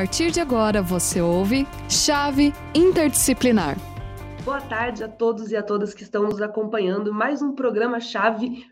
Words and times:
partir 0.00 0.30
de 0.30 0.40
agora 0.40 0.80
você 0.80 1.20
ouve 1.20 1.68
Chave 1.86 2.54
Interdisciplinar 2.74 3.76
Boa 4.42 4.60
tarde 4.60 5.04
a 5.04 5.08
todos 5.08 5.52
e 5.52 5.56
a 5.56 5.62
todas 5.62 5.92
que 5.92 6.02
estão 6.02 6.22
nos 6.22 6.40
acompanhando. 6.40 7.12
Mais 7.12 7.42
um 7.42 7.54
programa-chave 7.54 8.66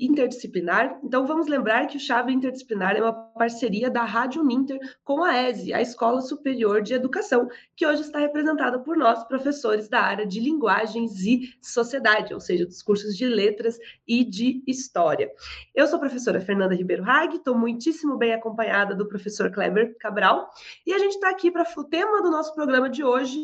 interdisciplinar. 0.00 0.98
Então, 1.04 1.26
vamos 1.28 1.46
lembrar 1.46 1.86
que 1.86 1.96
o 1.96 2.00
Chave 2.00 2.32
Interdisciplinar 2.32 2.96
é 2.96 3.00
uma 3.00 3.12
parceria 3.12 3.88
da 3.88 4.02
Rádio 4.02 4.42
Ninter 4.42 4.80
com 5.04 5.22
a 5.22 5.48
ESE, 5.48 5.72
a 5.72 5.80
Escola 5.80 6.20
Superior 6.20 6.82
de 6.82 6.92
Educação, 6.92 7.48
que 7.76 7.86
hoje 7.86 8.02
está 8.02 8.18
representada 8.18 8.80
por 8.80 8.96
nós, 8.96 9.22
professores 9.24 9.88
da 9.88 10.00
área 10.00 10.26
de 10.26 10.40
Linguagens 10.40 11.24
e 11.24 11.54
Sociedade, 11.62 12.34
ou 12.34 12.40
seja, 12.40 12.66
dos 12.66 12.82
cursos 12.82 13.16
de 13.16 13.26
Letras 13.26 13.78
e 14.08 14.24
de 14.24 14.62
História. 14.66 15.30
Eu 15.72 15.86
sou 15.86 15.98
a 15.98 16.00
professora 16.00 16.40
Fernanda 16.40 16.74
Ribeiro 16.74 17.08
Hag, 17.08 17.36
estou 17.36 17.56
muitíssimo 17.56 18.18
bem 18.18 18.34
acompanhada 18.34 18.94
do 18.94 19.06
professor 19.06 19.52
Kleber 19.52 19.96
Cabral, 19.98 20.50
e 20.84 20.92
a 20.92 20.98
gente 20.98 21.14
está 21.14 21.30
aqui 21.30 21.48
para 21.50 21.64
o 21.76 21.84
tema 21.84 22.20
do 22.22 22.30
nosso 22.30 22.52
programa 22.54 22.90
de 22.90 23.04
hoje 23.04 23.38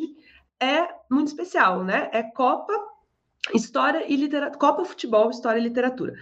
é 0.60 0.88
muito 1.10 1.28
especial, 1.28 1.84
né? 1.84 2.08
É 2.12 2.22
Copa, 2.22 2.72
História 3.54 4.04
e 4.10 4.16
Literatura, 4.16 4.58
Copa 4.58 4.84
Futebol, 4.84 5.30
História 5.30 5.58
e 5.58 5.62
Literatura. 5.62 6.14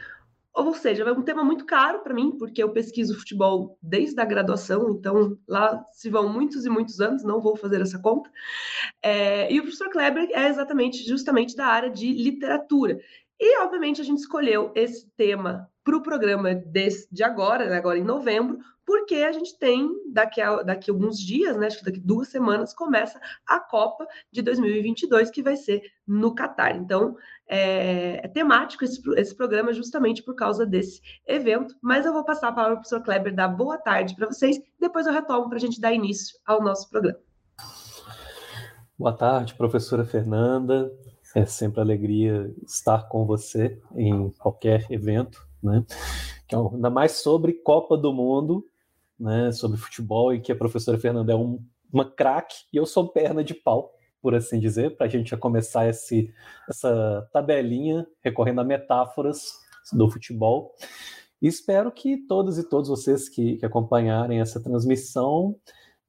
Ou 0.55 0.73
seja, 0.73 1.03
é 1.03 1.13
um 1.13 1.23
tema 1.23 1.43
muito 1.43 1.67
caro 1.67 1.99
para 1.99 2.15
mim, 2.15 2.31
porque 2.39 2.63
eu 2.63 2.71
pesquiso 2.71 3.19
futebol 3.19 3.77
desde 3.83 4.21
a 4.21 4.25
graduação, 4.25 4.89
então 4.91 5.37
lá 5.49 5.85
se 5.91 6.09
vão 6.09 6.29
muitos 6.29 6.65
e 6.65 6.71
muitos 6.71 7.01
anos, 7.01 7.25
não 7.25 7.41
vou 7.41 7.57
fazer 7.57 7.81
essa 7.81 7.99
conta. 7.99 8.31
É, 9.03 9.53
e 9.53 9.59
o 9.59 9.63
professor 9.63 9.91
Kleber 9.91 10.29
é 10.33 10.47
exatamente, 10.47 11.05
justamente 11.05 11.57
da 11.57 11.67
área 11.67 11.91
de 11.91 12.07
literatura. 12.13 13.01
E, 13.47 13.61
obviamente, 13.61 14.01
a 14.01 14.05
gente 14.05 14.21
escolheu 14.21 14.73
esse 14.75 15.07
tema 15.19 15.71
para 15.85 15.95
o 15.95 16.03
programa 16.03 16.55
desse, 16.55 17.07
de 17.13 17.23
agora, 17.23 17.69
né, 17.69 17.77
agora 17.77 17.99
em 17.99 18.03
novembro, 18.03 18.57
porque 18.87 19.17
a 19.17 19.33
gente 19.33 19.59
tem, 19.59 19.87
daqui 20.11 20.41
a, 20.41 20.63
daqui 20.63 20.91
a 20.91 20.95
alguns 20.95 21.19
dias, 21.19 21.55
né, 21.55 21.67
acho 21.67 21.81
que 21.81 21.85
daqui 21.85 22.01
duas 22.01 22.29
semanas, 22.29 22.73
começa 22.73 23.21
a 23.47 23.61
Copa 23.61 24.07
de 24.33 24.41
2022, 24.41 25.31
que 25.31 25.43
vai 25.43 25.57
ser 25.59 25.83
no 26.09 26.35
Catar. 26.35 26.75
Então, 26.75 27.19
é, 27.47 28.25
é 28.25 28.29
temático 28.29 28.83
esse, 28.83 29.03
esse, 29.15 29.35
programa 29.35 29.75
justamente 29.75 30.23
por 30.23 30.35
causa 30.35 30.65
desse 30.65 31.03
evento, 31.27 31.77
mas 31.83 32.07
eu 32.07 32.15
vou 32.15 32.25
passar 32.25 32.49
a 32.49 32.53
palavra 32.53 32.77
para 32.77 32.81
o 32.81 32.89
professor 32.89 33.05
Kleber 33.05 33.35
dar 33.35 33.49
boa 33.49 33.77
tarde 33.77 34.17
para 34.17 34.27
vocês, 34.27 34.59
depois 34.81 35.07
eu 35.07 35.13
retomo 35.13 35.51
para 35.51 35.59
a 35.59 35.61
gente 35.61 35.79
dar 35.79 35.93
início 35.93 36.39
ao 36.47 36.63
nosso 36.63 36.89
programa. 36.89 37.21
Boa 38.99 39.13
tarde, 39.13 39.55
professora 39.55 40.07
Fernanda. 40.07 40.91
É 41.35 41.45
sempre 41.45 41.81
alegria 41.81 42.55
estar 42.65 43.09
com 43.09 43.27
você 43.27 43.81
em 43.97 44.31
qualquer 44.39 44.87
evento, 44.91 45.47
né? 45.63 45.85
É 46.53 46.57
ainda 46.57 46.89
mais 46.89 47.13
sobre 47.13 47.55
Copa 47.55 47.97
do 47.97 48.13
Mundo, 48.13 48.65
né? 49.19 49.51
Sobre 49.51 49.77
futebol 49.77 50.33
e 50.33 50.41
que 50.41 50.53
a 50.53 50.57
professora 50.57 50.97
Fernanda 50.97 51.33
é 51.33 51.37
um, 51.37 51.61
uma 51.93 52.09
craque 52.09 52.55
e 52.73 52.77
eu 52.77 52.87
sou 52.87 53.09
perna 53.09 53.43
de 53.43 53.53
pau, 53.53 53.93
por 54.23 54.35
assim 54.35 54.61
dizer, 54.61 54.97
para 54.97 55.07
a 55.07 55.09
gente 55.09 55.31
já 55.31 55.37
começar 55.37 55.89
esse, 55.89 56.33
essa 56.69 57.29
tabelinha 57.33 58.07
recorrendo 58.21 58.61
a 58.61 58.65
metáforas 58.65 59.55
do 59.93 60.09
futebol. 60.09 60.73
E 61.43 61.49
espero 61.49 61.91
que 61.91 62.17
todos 62.29 62.59
e 62.59 62.69
todos 62.69 62.89
vocês 62.89 63.29
que, 63.29 63.57
que 63.57 63.67
acompanharem 63.67 64.41
essa 64.41 64.63
transmissão 64.63 65.57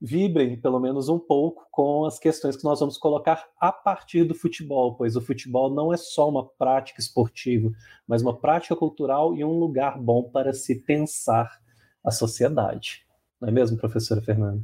vibrem 0.01 0.59
pelo 0.59 0.79
menos 0.79 1.09
um 1.09 1.17
pouco 1.17 1.65
com 1.71 2.05
as 2.05 2.19
questões 2.19 2.55
que 2.55 2.63
nós 2.63 2.79
vamos 2.79 2.97
colocar 2.97 3.47
a 3.59 3.71
partir 3.71 4.23
do 4.23 4.35
futebol, 4.35 4.95
pois 4.95 5.15
o 5.15 5.21
futebol 5.21 5.73
não 5.73 5.93
é 5.93 5.97
só 5.97 6.29
uma 6.29 6.45
prática 6.45 6.99
esportiva, 6.99 7.71
mas 8.07 8.21
uma 8.21 8.37
prática 8.37 8.75
cultural 8.75 9.35
e 9.35 9.43
um 9.43 9.57
lugar 9.57 9.99
bom 9.99 10.23
para 10.23 10.53
se 10.53 10.75
pensar 10.83 11.49
a 12.03 12.11
sociedade. 12.11 13.05
Não 13.41 13.49
é 13.49 13.51
mesmo, 13.51 13.77
professora 13.77 14.21
Fernanda? 14.21 14.63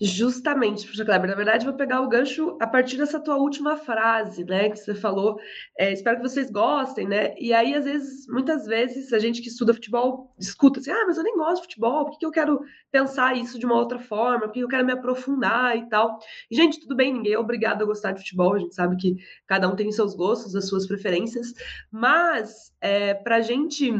Justamente, 0.00 0.82
professor 0.82 1.04
Kleber. 1.04 1.30
Na 1.30 1.36
verdade, 1.36 1.64
vou 1.64 1.74
pegar 1.74 2.00
o 2.00 2.08
gancho 2.08 2.56
a 2.60 2.66
partir 2.66 2.96
dessa 2.96 3.20
tua 3.20 3.36
última 3.36 3.76
frase, 3.76 4.44
né, 4.44 4.68
que 4.68 4.76
você 4.76 4.94
falou. 4.94 5.38
É, 5.78 5.92
espero 5.92 6.16
que 6.16 6.28
vocês 6.28 6.50
gostem, 6.50 7.06
né? 7.06 7.34
E 7.38 7.52
aí, 7.52 7.74
às 7.74 7.84
vezes, 7.84 8.26
muitas 8.26 8.66
vezes, 8.66 9.12
a 9.12 9.18
gente 9.18 9.40
que 9.40 9.48
estuda 9.48 9.74
futebol 9.74 10.34
escuta 10.38 10.80
assim: 10.80 10.90
ah, 10.90 11.04
mas 11.06 11.16
eu 11.16 11.22
nem 11.22 11.36
gosto 11.36 11.62
de 11.62 11.68
futebol, 11.68 12.06
por 12.06 12.18
que, 12.18 12.26
eu 12.26 12.30
quero 12.30 12.60
pensar 12.90 13.36
isso 13.36 13.58
de 13.58 13.66
uma 13.66 13.76
outra 13.76 13.98
forma? 13.98 14.46
Por 14.46 14.52
que 14.52 14.60
eu 14.60 14.68
quero 14.68 14.84
me 14.84 14.92
aprofundar 14.92 15.76
e 15.76 15.88
tal? 15.88 16.18
E, 16.50 16.56
gente, 16.56 16.80
tudo 16.80 16.96
bem, 16.96 17.12
ninguém 17.12 17.34
é 17.34 17.38
obrigado 17.38 17.82
a 17.82 17.86
gostar 17.86 18.12
de 18.12 18.20
futebol, 18.20 18.54
a 18.54 18.58
gente 18.58 18.74
sabe 18.74 18.96
que 18.96 19.16
cada 19.46 19.68
um 19.68 19.76
tem 19.76 19.90
seus 19.92 20.14
gostos, 20.14 20.56
as 20.56 20.68
suas 20.68 20.86
preferências, 20.86 21.52
mas 21.90 22.72
é, 22.80 23.14
para 23.14 23.36
a 23.36 23.40
gente 23.40 23.92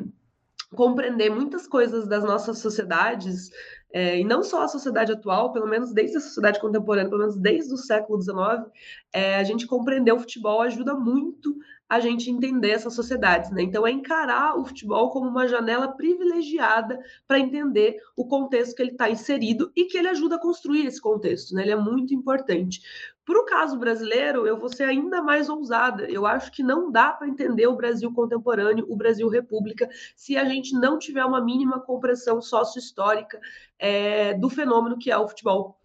compreender 0.74 1.30
muitas 1.30 1.66
coisas 1.66 2.08
das 2.08 2.24
nossas 2.24 2.58
sociedades, 2.58 3.50
é, 3.92 4.18
e 4.18 4.24
não 4.24 4.42
só 4.42 4.62
a 4.62 4.68
sociedade 4.68 5.12
atual, 5.12 5.52
pelo 5.52 5.66
menos 5.66 5.92
desde 5.92 6.16
a 6.16 6.20
sociedade 6.20 6.60
contemporânea, 6.60 7.10
pelo 7.10 7.20
menos 7.20 7.36
desde 7.36 7.74
o 7.74 7.76
século 7.76 8.20
XIX, 8.20 8.70
é, 9.12 9.36
a 9.36 9.44
gente 9.44 9.66
compreender 9.66 10.12
o 10.12 10.18
futebol 10.18 10.62
ajuda 10.62 10.94
muito 10.94 11.54
a 11.92 12.00
gente 12.00 12.30
entender 12.30 12.70
essas 12.70 12.94
sociedades, 12.94 13.50
né? 13.50 13.60
Então 13.60 13.86
é 13.86 13.90
encarar 13.90 14.58
o 14.58 14.64
futebol 14.64 15.10
como 15.10 15.28
uma 15.28 15.46
janela 15.46 15.88
privilegiada 15.88 16.98
para 17.28 17.38
entender 17.38 17.98
o 18.16 18.26
contexto 18.26 18.74
que 18.74 18.80
ele 18.80 18.92
está 18.92 19.10
inserido 19.10 19.70
e 19.76 19.84
que 19.84 19.98
ele 19.98 20.08
ajuda 20.08 20.36
a 20.36 20.40
construir 20.40 20.86
esse 20.86 20.98
contexto, 20.98 21.54
né? 21.54 21.60
Ele 21.60 21.72
é 21.72 21.76
muito 21.76 22.14
importante. 22.14 22.80
Para 23.24 23.40
o 23.40 23.44
caso 23.44 23.78
brasileiro, 23.78 24.46
eu 24.46 24.58
vou 24.58 24.68
ser 24.68 24.84
ainda 24.84 25.22
mais 25.22 25.48
ousada. 25.48 26.10
Eu 26.10 26.26
acho 26.26 26.50
que 26.50 26.62
não 26.62 26.90
dá 26.90 27.12
para 27.12 27.28
entender 27.28 27.68
o 27.68 27.76
Brasil 27.76 28.12
contemporâneo, 28.12 28.84
o 28.88 28.96
Brasil 28.96 29.28
República, 29.28 29.88
se 30.16 30.36
a 30.36 30.44
gente 30.44 30.72
não 30.72 30.98
tiver 30.98 31.24
uma 31.24 31.40
mínima 31.40 31.80
compreensão 31.80 32.42
sócio-histórica 32.42 33.40
é, 33.78 34.34
do 34.34 34.50
fenômeno 34.50 34.98
que 34.98 35.10
é 35.10 35.16
o 35.16 35.28
futebol. 35.28 35.78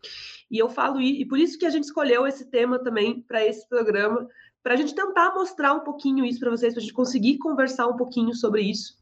E 0.50 0.58
eu 0.58 0.70
falo, 0.70 1.00
e, 1.00 1.26
por 1.26 1.38
isso 1.38 1.60
que 1.60 1.66
a 1.66 1.70
gente 1.70 1.84
escolheu 1.84 2.26
esse 2.26 2.46
tema 2.46 2.80
também 2.80 3.22
para 3.22 3.46
esse 3.46 3.68
programa, 3.68 4.28
para 4.64 4.74
a 4.74 4.78
gente 4.78 4.96
tentar 4.96 5.34
mostrar 5.34 5.74
um 5.74 5.82
pouquinho 5.82 6.26
isso 6.26 6.40
para 6.40 6.50
vocês, 6.50 6.74
para 6.74 6.82
a 6.82 6.84
gente 6.84 6.94
conseguir 6.94 7.38
conversar 7.38 7.88
um 7.88 7.96
pouquinho 7.96 8.34
sobre 8.34 8.62
isso. 8.64 8.96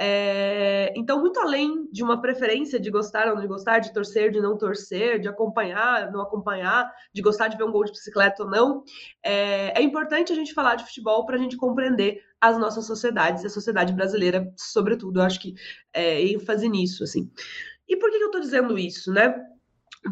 É, 0.00 0.92
então, 0.96 1.20
muito 1.20 1.40
além 1.40 1.90
de 1.90 2.04
uma 2.04 2.20
preferência 2.20 2.78
de 2.78 2.88
gostar 2.88 3.26
ou 3.26 3.34
não 3.34 3.42
de 3.42 3.48
gostar, 3.48 3.80
de 3.80 3.92
torcer, 3.92 4.30
de 4.30 4.40
não 4.40 4.56
torcer, 4.56 5.18
de 5.18 5.26
acompanhar, 5.26 6.12
não 6.12 6.20
acompanhar, 6.20 6.88
de 7.12 7.20
gostar 7.20 7.48
de 7.48 7.56
ver 7.56 7.64
um 7.64 7.72
gol 7.72 7.84
de 7.84 7.90
bicicleta 7.90 8.44
ou 8.44 8.48
não, 8.48 8.84
é, 9.24 9.76
é 9.76 9.82
importante 9.82 10.32
a 10.32 10.36
gente 10.36 10.54
falar 10.54 10.76
de 10.76 10.84
futebol 10.84 11.26
para 11.26 11.34
a 11.34 11.38
gente 11.38 11.56
compreender 11.56 12.22
as 12.40 12.56
nossas 12.56 12.86
sociedades, 12.86 13.44
a 13.44 13.48
sociedade 13.48 13.92
brasileira, 13.92 14.48
sobretudo. 14.56 15.18
Eu 15.18 15.24
acho 15.24 15.40
que 15.40 15.54
é 15.92 16.22
ênfase 16.22 16.68
nisso, 16.68 17.02
assim. 17.02 17.28
E 17.88 17.96
por 17.96 18.08
que, 18.10 18.18
que 18.18 18.22
eu 18.22 18.28
estou 18.28 18.40
dizendo 18.40 18.78
isso, 18.78 19.12
né? 19.12 19.34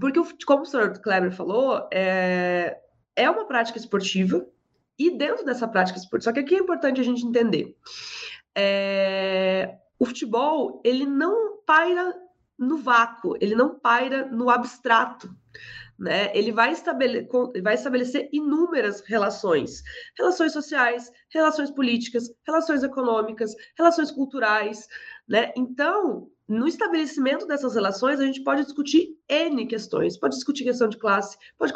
Porque, 0.00 0.20
como 0.44 0.62
o 0.62 0.66
senhor 0.66 1.00
Kleber 1.00 1.30
falou, 1.30 1.88
é, 1.92 2.76
é 3.14 3.30
uma 3.30 3.46
prática 3.46 3.78
esportiva, 3.78 4.44
e 4.98 5.16
dentro 5.16 5.44
dessa 5.44 5.68
prática 5.68 5.98
esportiva, 5.98 6.30
só 6.30 6.32
que 6.32 6.40
aqui 6.40 6.56
é 6.56 6.58
importante 6.58 7.00
a 7.00 7.04
gente 7.04 7.24
entender. 7.24 7.76
É, 8.56 9.76
o 9.98 10.06
futebol, 10.06 10.80
ele 10.84 11.04
não 11.04 11.58
paira 11.66 12.14
no 12.58 12.78
vácuo, 12.78 13.36
ele 13.40 13.54
não 13.54 13.78
paira 13.78 14.26
no 14.26 14.48
abstrato. 14.48 15.28
Né? 15.98 16.30
Ele 16.36 16.52
vai, 16.52 16.72
estabele 16.72 17.26
vai 17.62 17.74
estabelecer 17.74 18.28
inúmeras 18.30 19.00
relações, 19.06 19.82
relações 20.16 20.52
sociais, 20.52 21.10
relações 21.30 21.70
políticas, 21.70 22.30
relações 22.46 22.82
econômicas, 22.82 23.54
relações 23.76 24.10
culturais, 24.10 24.86
né? 25.28 25.52
Então, 25.56 26.30
no 26.48 26.68
estabelecimento 26.68 27.44
dessas 27.44 27.74
relações, 27.74 28.20
a 28.20 28.24
gente 28.24 28.44
pode 28.44 28.62
discutir 28.62 29.18
N 29.28 29.66
questões. 29.66 30.16
Pode 30.16 30.36
discutir 30.36 30.62
questão 30.62 30.88
de 30.88 30.96
classe, 30.96 31.36
pode 31.58 31.72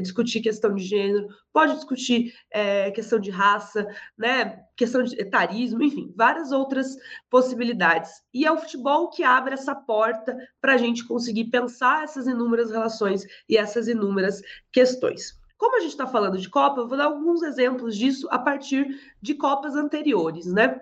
discutir 0.00 0.40
questão 0.40 0.72
de 0.72 0.84
gênero, 0.84 1.26
pode 1.52 1.74
discutir 1.74 2.32
é, 2.52 2.92
questão 2.92 3.18
de 3.18 3.30
raça, 3.30 3.84
né? 4.16 4.62
questão 4.76 5.02
de 5.02 5.20
etarismo, 5.20 5.82
enfim, 5.82 6.12
várias 6.16 6.52
outras 6.52 6.96
possibilidades. 7.28 8.22
E 8.32 8.46
é 8.46 8.52
o 8.52 8.58
futebol 8.58 9.10
que 9.10 9.24
abre 9.24 9.54
essa 9.54 9.74
porta 9.74 10.36
para 10.60 10.74
a 10.74 10.78
gente 10.78 11.04
conseguir 11.04 11.46
pensar 11.46 12.04
essas 12.04 12.28
inúmeras 12.28 12.70
relações 12.70 13.26
e 13.48 13.56
essas 13.56 13.88
inúmeras 13.88 14.40
questões. 14.70 15.36
Como 15.56 15.76
a 15.76 15.80
gente 15.80 15.90
está 15.90 16.06
falando 16.06 16.38
de 16.38 16.48
Copa, 16.48 16.82
eu 16.82 16.86
vou 16.86 16.96
dar 16.96 17.06
alguns 17.06 17.42
exemplos 17.42 17.96
disso 17.96 18.28
a 18.30 18.38
partir 18.38 18.86
de 19.20 19.34
Copas 19.34 19.74
anteriores, 19.74 20.46
né? 20.46 20.80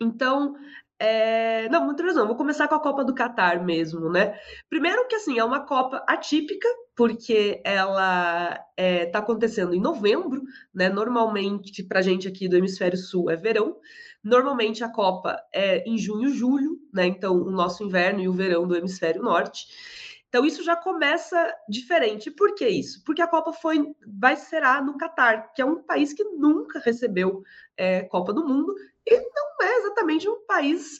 Então, 0.00 0.54
é... 0.98 1.68
Não, 1.68 1.84
muito 1.84 2.02
não. 2.02 2.26
Vou 2.26 2.36
começar 2.36 2.66
com 2.68 2.74
a 2.74 2.80
Copa 2.80 3.04
do 3.04 3.14
Catar 3.14 3.64
mesmo, 3.64 4.10
né? 4.10 4.38
Primeiro 4.68 5.06
que, 5.06 5.14
assim, 5.14 5.38
é 5.38 5.44
uma 5.44 5.60
Copa 5.60 6.04
atípica, 6.06 6.68
porque 6.96 7.60
ela 7.64 8.50
está 8.50 8.64
é, 8.76 9.06
tá 9.06 9.18
acontecendo 9.20 9.74
em 9.74 9.80
novembro, 9.80 10.42
né? 10.74 10.88
Normalmente, 10.88 11.82
para 11.82 12.02
gente 12.02 12.26
aqui 12.26 12.48
do 12.48 12.56
Hemisfério 12.56 12.98
Sul, 12.98 13.30
é 13.30 13.36
verão. 13.36 13.76
Normalmente, 14.24 14.82
a 14.82 14.88
Copa 14.88 15.36
é 15.54 15.88
em 15.88 15.96
junho, 15.96 16.30
julho, 16.30 16.78
né? 16.92 17.06
Então, 17.06 17.36
o 17.36 17.50
nosso 17.50 17.84
inverno 17.84 18.20
e 18.20 18.28
o 18.28 18.32
verão 18.32 18.66
do 18.66 18.76
Hemisfério 18.76 19.22
Norte. 19.22 19.66
Então, 20.28 20.44
isso 20.44 20.62
já 20.62 20.76
começa 20.76 21.54
diferente. 21.68 22.30
Por 22.30 22.54
que 22.54 22.68
isso? 22.68 23.02
Porque 23.04 23.22
a 23.22 23.26
Copa 23.26 23.52
foi, 23.52 23.94
vai 24.06 24.36
será 24.36 24.82
no 24.82 24.96
Catar, 24.98 25.52
que 25.54 25.62
é 25.62 25.64
um 25.64 25.82
país 25.82 26.12
que 26.12 26.24
nunca 26.24 26.78
recebeu 26.78 27.42
é, 27.76 28.02
Copa 28.02 28.32
do 28.32 28.46
Mundo 28.46 28.74
e 29.06 29.16
não 29.16 29.66
é 29.66 29.78
exatamente 29.78 30.28
um 30.28 30.44
país 30.46 30.98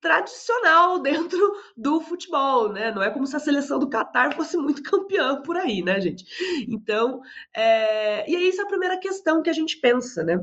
tradicional 0.00 0.98
dentro 0.98 1.38
do 1.76 2.00
futebol, 2.00 2.72
né? 2.72 2.90
Não 2.90 3.02
é 3.02 3.10
como 3.10 3.26
se 3.26 3.36
a 3.36 3.40
seleção 3.40 3.78
do 3.78 3.90
Catar 3.90 4.34
fosse 4.34 4.56
muito 4.56 4.82
campeã 4.82 5.42
por 5.42 5.56
aí, 5.56 5.82
né, 5.82 6.00
gente? 6.00 6.24
Então, 6.68 7.20
é... 7.54 8.28
e 8.30 8.34
aí 8.34 8.48
essa 8.48 8.62
é 8.62 8.64
a 8.64 8.68
primeira 8.68 8.98
questão 8.98 9.42
que 9.42 9.50
a 9.50 9.52
gente 9.52 9.76
pensa, 9.78 10.24
né? 10.24 10.42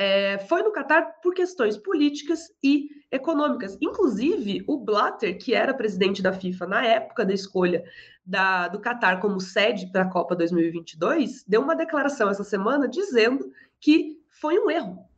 É, 0.00 0.38
foi 0.38 0.62
no 0.62 0.70
Catar 0.70 1.20
por 1.20 1.34
questões 1.34 1.76
políticas 1.76 2.52
e 2.62 2.88
econômicas. 3.10 3.76
Inclusive, 3.82 4.62
o 4.68 4.78
Blatter, 4.78 5.36
que 5.36 5.52
era 5.52 5.74
presidente 5.74 6.22
da 6.22 6.32
FIFA 6.32 6.66
na 6.68 6.86
época 6.86 7.24
da 7.24 7.34
escolha 7.34 7.82
da, 8.24 8.68
do 8.68 8.78
Catar 8.78 9.20
como 9.20 9.40
sede 9.40 9.90
para 9.90 10.02
a 10.02 10.10
Copa 10.10 10.36
2022, 10.36 11.44
deu 11.48 11.60
uma 11.60 11.74
declaração 11.74 12.30
essa 12.30 12.44
semana 12.44 12.86
dizendo 12.86 13.50
que 13.80 14.18
foi 14.40 14.58
um 14.58 14.70
erro 14.70 15.08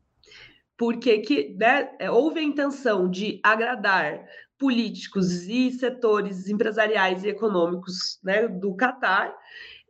porque 0.81 1.19
que, 1.19 1.55
né, 1.59 1.91
é, 1.99 2.11
houve 2.11 2.41
a 2.41 2.43
intenção 2.43 3.07
de 3.07 3.39
agradar 3.43 4.25
políticos 4.59 5.43
e 5.43 5.71
setores 5.73 6.49
empresariais 6.49 7.23
e 7.23 7.29
econômicos 7.29 8.19
né, 8.25 8.49
do 8.49 8.75
Catar, 8.75 9.37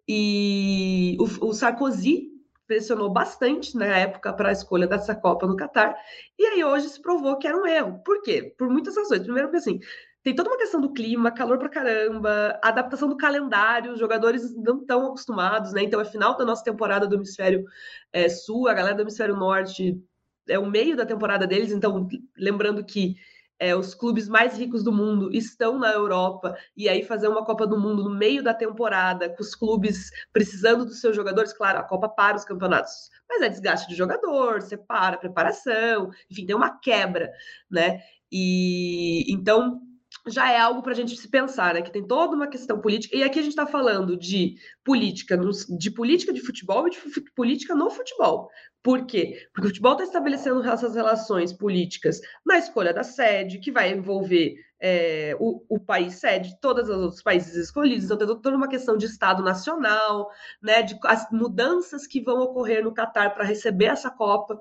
e 0.08 1.16
o, 1.20 1.46
o 1.46 1.52
Sarkozy 1.52 2.29
pressionou 2.70 3.10
bastante 3.10 3.76
na 3.76 3.86
época 3.86 4.32
para 4.32 4.50
a 4.50 4.52
escolha 4.52 4.86
dessa 4.86 5.12
Copa 5.12 5.44
no 5.44 5.56
Catar, 5.56 5.92
e 6.38 6.46
aí 6.46 6.62
hoje 6.62 6.88
se 6.88 7.02
provou 7.02 7.36
que 7.36 7.48
era 7.48 7.56
um 7.56 7.66
erro. 7.66 8.00
Por 8.04 8.22
quê? 8.22 8.54
Por 8.56 8.70
muitas 8.70 8.96
razões. 8.96 9.22
Primeiro, 9.22 9.48
porque 9.48 9.56
assim, 9.56 9.80
tem 10.22 10.36
toda 10.36 10.50
uma 10.50 10.56
questão 10.56 10.80
do 10.80 10.92
clima, 10.92 11.32
calor 11.32 11.58
pra 11.58 11.68
caramba, 11.68 12.60
adaptação 12.62 13.08
do 13.08 13.16
calendário, 13.16 13.92
os 13.92 13.98
jogadores 13.98 14.54
não 14.54 14.78
estão 14.78 15.04
acostumados, 15.06 15.72
né? 15.72 15.82
Então 15.82 16.00
é 16.00 16.04
final 16.04 16.36
da 16.36 16.44
nossa 16.44 16.62
temporada 16.62 17.08
do 17.08 17.16
Hemisfério 17.16 17.64
é, 18.12 18.28
Sul, 18.28 18.68
a 18.68 18.74
galera 18.74 18.94
do 18.94 19.02
Hemisfério 19.02 19.34
Norte 19.34 20.00
é 20.48 20.56
o 20.56 20.70
meio 20.70 20.96
da 20.96 21.04
temporada 21.04 21.48
deles, 21.48 21.72
então 21.72 22.06
lembrando 22.38 22.84
que 22.84 23.16
é, 23.60 23.76
os 23.76 23.94
clubes 23.94 24.28
mais 24.28 24.56
ricos 24.58 24.82
do 24.82 24.90
mundo 24.90 25.30
estão 25.32 25.78
na 25.78 25.92
Europa, 25.92 26.56
e 26.74 26.88
aí 26.88 27.04
fazer 27.04 27.28
uma 27.28 27.44
Copa 27.44 27.66
do 27.66 27.78
Mundo 27.78 28.02
no 28.02 28.10
meio 28.10 28.42
da 28.42 28.54
temporada, 28.54 29.28
com 29.28 29.42
os 29.42 29.54
clubes 29.54 30.10
precisando 30.32 30.86
dos 30.86 31.00
seus 31.00 31.14
jogadores, 31.14 31.52
claro, 31.52 31.78
a 31.78 31.82
Copa 31.84 32.08
para 32.08 32.36
os 32.38 32.44
campeonatos, 32.44 33.10
mas 33.28 33.42
é 33.42 33.48
desgaste 33.50 33.86
de 33.88 33.94
jogador, 33.94 34.62
separa, 34.62 35.18
preparação, 35.18 36.10
enfim, 36.30 36.46
tem 36.46 36.56
uma 36.56 36.78
quebra, 36.80 37.30
né? 37.70 38.00
E 38.32 39.30
então 39.32 39.80
já 40.26 40.50
é 40.50 40.58
algo 40.58 40.82
para 40.82 40.92
a 40.92 40.94
gente 40.94 41.16
se 41.16 41.28
pensar, 41.28 41.74
né? 41.74 41.82
Que 41.82 41.92
tem 41.92 42.06
toda 42.06 42.34
uma 42.34 42.46
questão 42.46 42.80
política. 42.80 43.16
E 43.16 43.22
aqui 43.22 43.38
a 43.38 43.42
gente 43.42 43.52
está 43.52 43.66
falando 43.66 44.16
de 44.16 44.56
política, 44.84 45.38
de 45.78 45.90
política 45.90 46.32
de 46.32 46.40
futebol 46.40 46.86
e 46.86 46.90
de 46.90 46.98
política 47.34 47.74
no 47.74 47.90
futebol. 47.90 48.50
Por 48.82 49.04
quê? 49.04 49.48
Porque 49.52 49.66
o 49.66 49.70
futebol 49.70 49.92
está 49.92 50.04
estabelecendo 50.04 50.62
essas 50.62 50.94
relações 50.94 51.52
políticas 51.52 52.20
na 52.44 52.58
escolha 52.58 52.94
da 52.94 53.02
sede, 53.02 53.58
que 53.58 53.70
vai 53.70 53.92
envolver 53.92 54.54
é, 54.80 55.36
o, 55.38 55.62
o, 55.68 55.78
país 55.78 56.14
sede, 56.14 56.58
todos 56.60 56.88
os 56.88 56.96
outros 56.96 57.22
países 57.22 57.54
escolhidos. 57.54 58.06
Então, 58.06 58.16
tem 58.16 58.26
toda 58.26 58.56
uma 58.56 58.68
questão 58.68 58.96
de 58.96 59.04
Estado 59.04 59.42
nacional, 59.42 60.30
né, 60.62 60.82
de 60.82 60.98
as 61.04 61.30
mudanças 61.30 62.06
que 62.06 62.22
vão 62.22 62.40
ocorrer 62.40 62.82
no 62.82 62.94
Catar 62.94 63.34
para 63.34 63.44
receber 63.44 63.86
essa 63.86 64.10
Copa. 64.10 64.58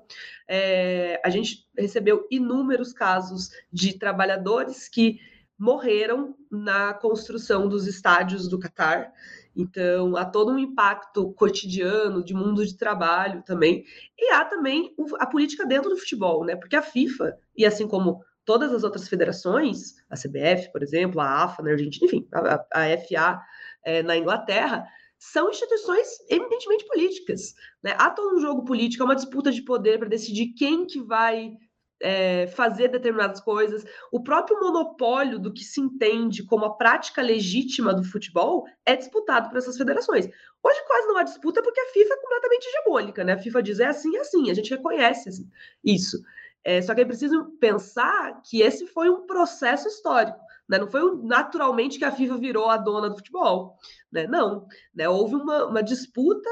É, 0.47 1.21
a 1.23 1.29
gente 1.29 1.65
recebeu 1.77 2.27
inúmeros 2.29 2.91
casos 2.91 3.49
de 3.71 3.97
trabalhadores 3.97 4.89
que 4.89 5.19
morreram 5.59 6.35
na 6.49 6.93
construção 6.93 7.67
dos 7.67 7.85
estádios 7.85 8.47
do 8.47 8.57
Catar. 8.57 9.11
Então, 9.55 10.15
há 10.15 10.23
todo 10.23 10.53
um 10.53 10.57
impacto 10.57 11.33
cotidiano 11.33 12.23
de 12.23 12.33
mundo 12.33 12.65
de 12.65 12.77
trabalho 12.77 13.43
também. 13.43 13.83
E 14.17 14.31
há 14.31 14.45
também 14.45 14.95
a 15.19 15.25
política 15.25 15.65
dentro 15.65 15.89
do 15.89 15.97
futebol, 15.97 16.45
né? 16.45 16.55
Porque 16.55 16.75
a 16.75 16.81
FIFA, 16.81 17.37
e 17.57 17.65
assim 17.65 17.87
como 17.87 18.23
todas 18.45 18.71
as 18.71 18.83
outras 18.83 19.07
federações, 19.09 19.95
a 20.09 20.15
CBF, 20.15 20.71
por 20.71 20.81
exemplo, 20.81 21.19
a 21.19 21.43
AFA 21.43 21.61
na 21.61 21.71
Argentina, 21.71 22.05
enfim, 22.05 22.27
a, 22.33 22.65
a 22.73 22.97
FA 22.97 23.41
é, 23.83 24.01
na 24.01 24.17
Inglaterra, 24.17 24.85
são 25.19 25.49
instituições 25.49 26.07
eminentemente 26.29 26.87
políticas. 26.87 27.53
Né? 27.83 27.93
Há 27.97 28.09
todo 28.09 28.37
um 28.37 28.39
jogo 28.39 28.63
político, 28.63 29.03
há 29.03 29.05
uma 29.05 29.15
disputa 29.15 29.51
de 29.51 29.61
poder 29.61 29.99
para 29.99 30.07
decidir 30.07 30.53
quem 30.53 30.85
que 30.85 31.01
vai 31.01 31.51
é, 32.01 32.47
fazer 32.47 32.87
determinadas 32.87 33.41
coisas. 33.41 33.85
O 34.11 34.23
próprio 34.23 34.59
monopólio 34.59 35.39
do 35.39 35.53
que 35.53 35.63
se 35.63 35.81
entende 35.81 36.43
como 36.43 36.65
a 36.65 36.75
prática 36.75 37.21
legítima 37.21 37.93
do 37.93 38.03
futebol 38.03 38.65
é 38.85 38.95
disputado 38.95 39.49
por 39.49 39.57
essas 39.57 39.77
federações. 39.77 40.27
Hoje 40.61 40.83
quase 40.87 41.07
não 41.07 41.17
há 41.17 41.23
disputa 41.23 41.61
porque 41.61 41.79
a 41.79 41.87
FIFA 41.87 42.13
é 42.13 42.17
completamente 42.17 42.67
hegemônica, 42.67 43.23
né? 43.23 43.33
A 43.33 43.39
FIFA 43.39 43.63
diz 43.63 43.79
é 43.79 43.85
assim, 43.85 44.15
é 44.15 44.19
assim, 44.21 44.49
a 44.49 44.53
gente 44.53 44.69
reconhece 44.69 45.29
assim, 45.29 45.49
isso. 45.83 46.21
É, 46.63 46.81
só 46.81 46.93
que 46.93 47.01
é 47.01 47.05
preciso 47.05 47.45
pensar 47.59 48.41
que 48.43 48.61
esse 48.61 48.85
foi 48.87 49.09
um 49.09 49.25
processo 49.25 49.87
histórico. 49.87 50.39
Né? 50.67 50.77
Não 50.77 50.87
foi 50.87 51.01
naturalmente 51.23 51.97
que 51.97 52.05
a 52.05 52.11
FIFA 52.11 52.37
virou 52.37 52.69
a 52.69 52.77
dona 52.77 53.09
do 53.09 53.15
futebol. 53.15 53.77
Né? 54.11 54.27
Não. 54.27 54.67
Né? 54.93 55.07
Houve 55.07 55.35
uma, 55.35 55.65
uma 55.65 55.81
disputa 55.81 56.49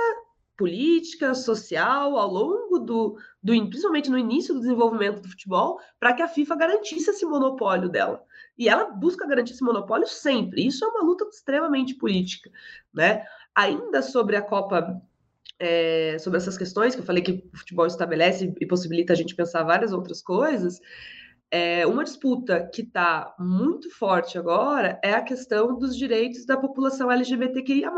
política, 0.58 1.36
social, 1.36 2.18
ao 2.18 2.28
longo 2.30 2.80
do, 2.80 3.18
do, 3.42 3.54
principalmente 3.70 4.10
no 4.10 4.18
início 4.18 4.56
do 4.56 4.60
desenvolvimento 4.60 5.22
do 5.22 5.30
futebol, 5.30 5.80
para 6.00 6.14
que 6.14 6.22
a 6.24 6.28
FIFA 6.28 6.56
garantisse 6.56 7.12
esse 7.12 7.26
monopólio 7.26 7.88
dela. 7.88 8.24
E 8.58 8.68
ela 8.68 8.86
busca 8.86 9.28
garantir 9.28 9.54
esse 9.54 9.64
monopólio 9.64 10.08
sempre. 10.08 10.66
Isso 10.66 10.84
é 10.84 10.88
uma 10.88 11.04
luta 11.04 11.26
extremamente 11.26 11.94
política, 11.94 12.50
né? 12.92 13.24
Ainda 13.54 14.02
sobre 14.02 14.36
a 14.36 14.42
Copa, 14.42 15.00
é, 15.60 16.18
sobre 16.20 16.38
essas 16.38 16.58
questões 16.58 16.96
que 16.96 17.02
eu 17.02 17.06
falei 17.06 17.22
que 17.22 17.48
o 17.54 17.58
futebol 17.58 17.86
estabelece 17.86 18.52
e 18.60 18.66
possibilita 18.66 19.14
a 19.14 19.16
gente 19.16 19.36
pensar 19.36 19.64
várias 19.64 19.94
outras 19.94 20.24
coisas. 20.24 20.82
É, 21.50 21.88
uma 21.88 22.04
disputa 22.04 22.70
que 22.74 22.82
está 22.82 23.34
muito 23.40 23.90
forte 23.92 24.38
agora 24.38 25.00
é 25.02 25.14
a 25.14 25.22
questão 25.22 25.78
dos 25.78 25.96
direitos 25.96 26.46
da 26.46 26.58
população 26.58 27.10
LGBTQIA, 27.12 27.90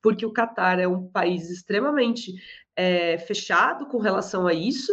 porque 0.00 0.24
o 0.24 0.32
Catar 0.32 0.78
é 0.78 0.88
um 0.88 1.06
país 1.06 1.50
extremamente 1.50 2.32
é, 2.74 3.18
fechado 3.18 3.86
com 3.86 3.98
relação 3.98 4.46
a 4.46 4.54
isso. 4.54 4.92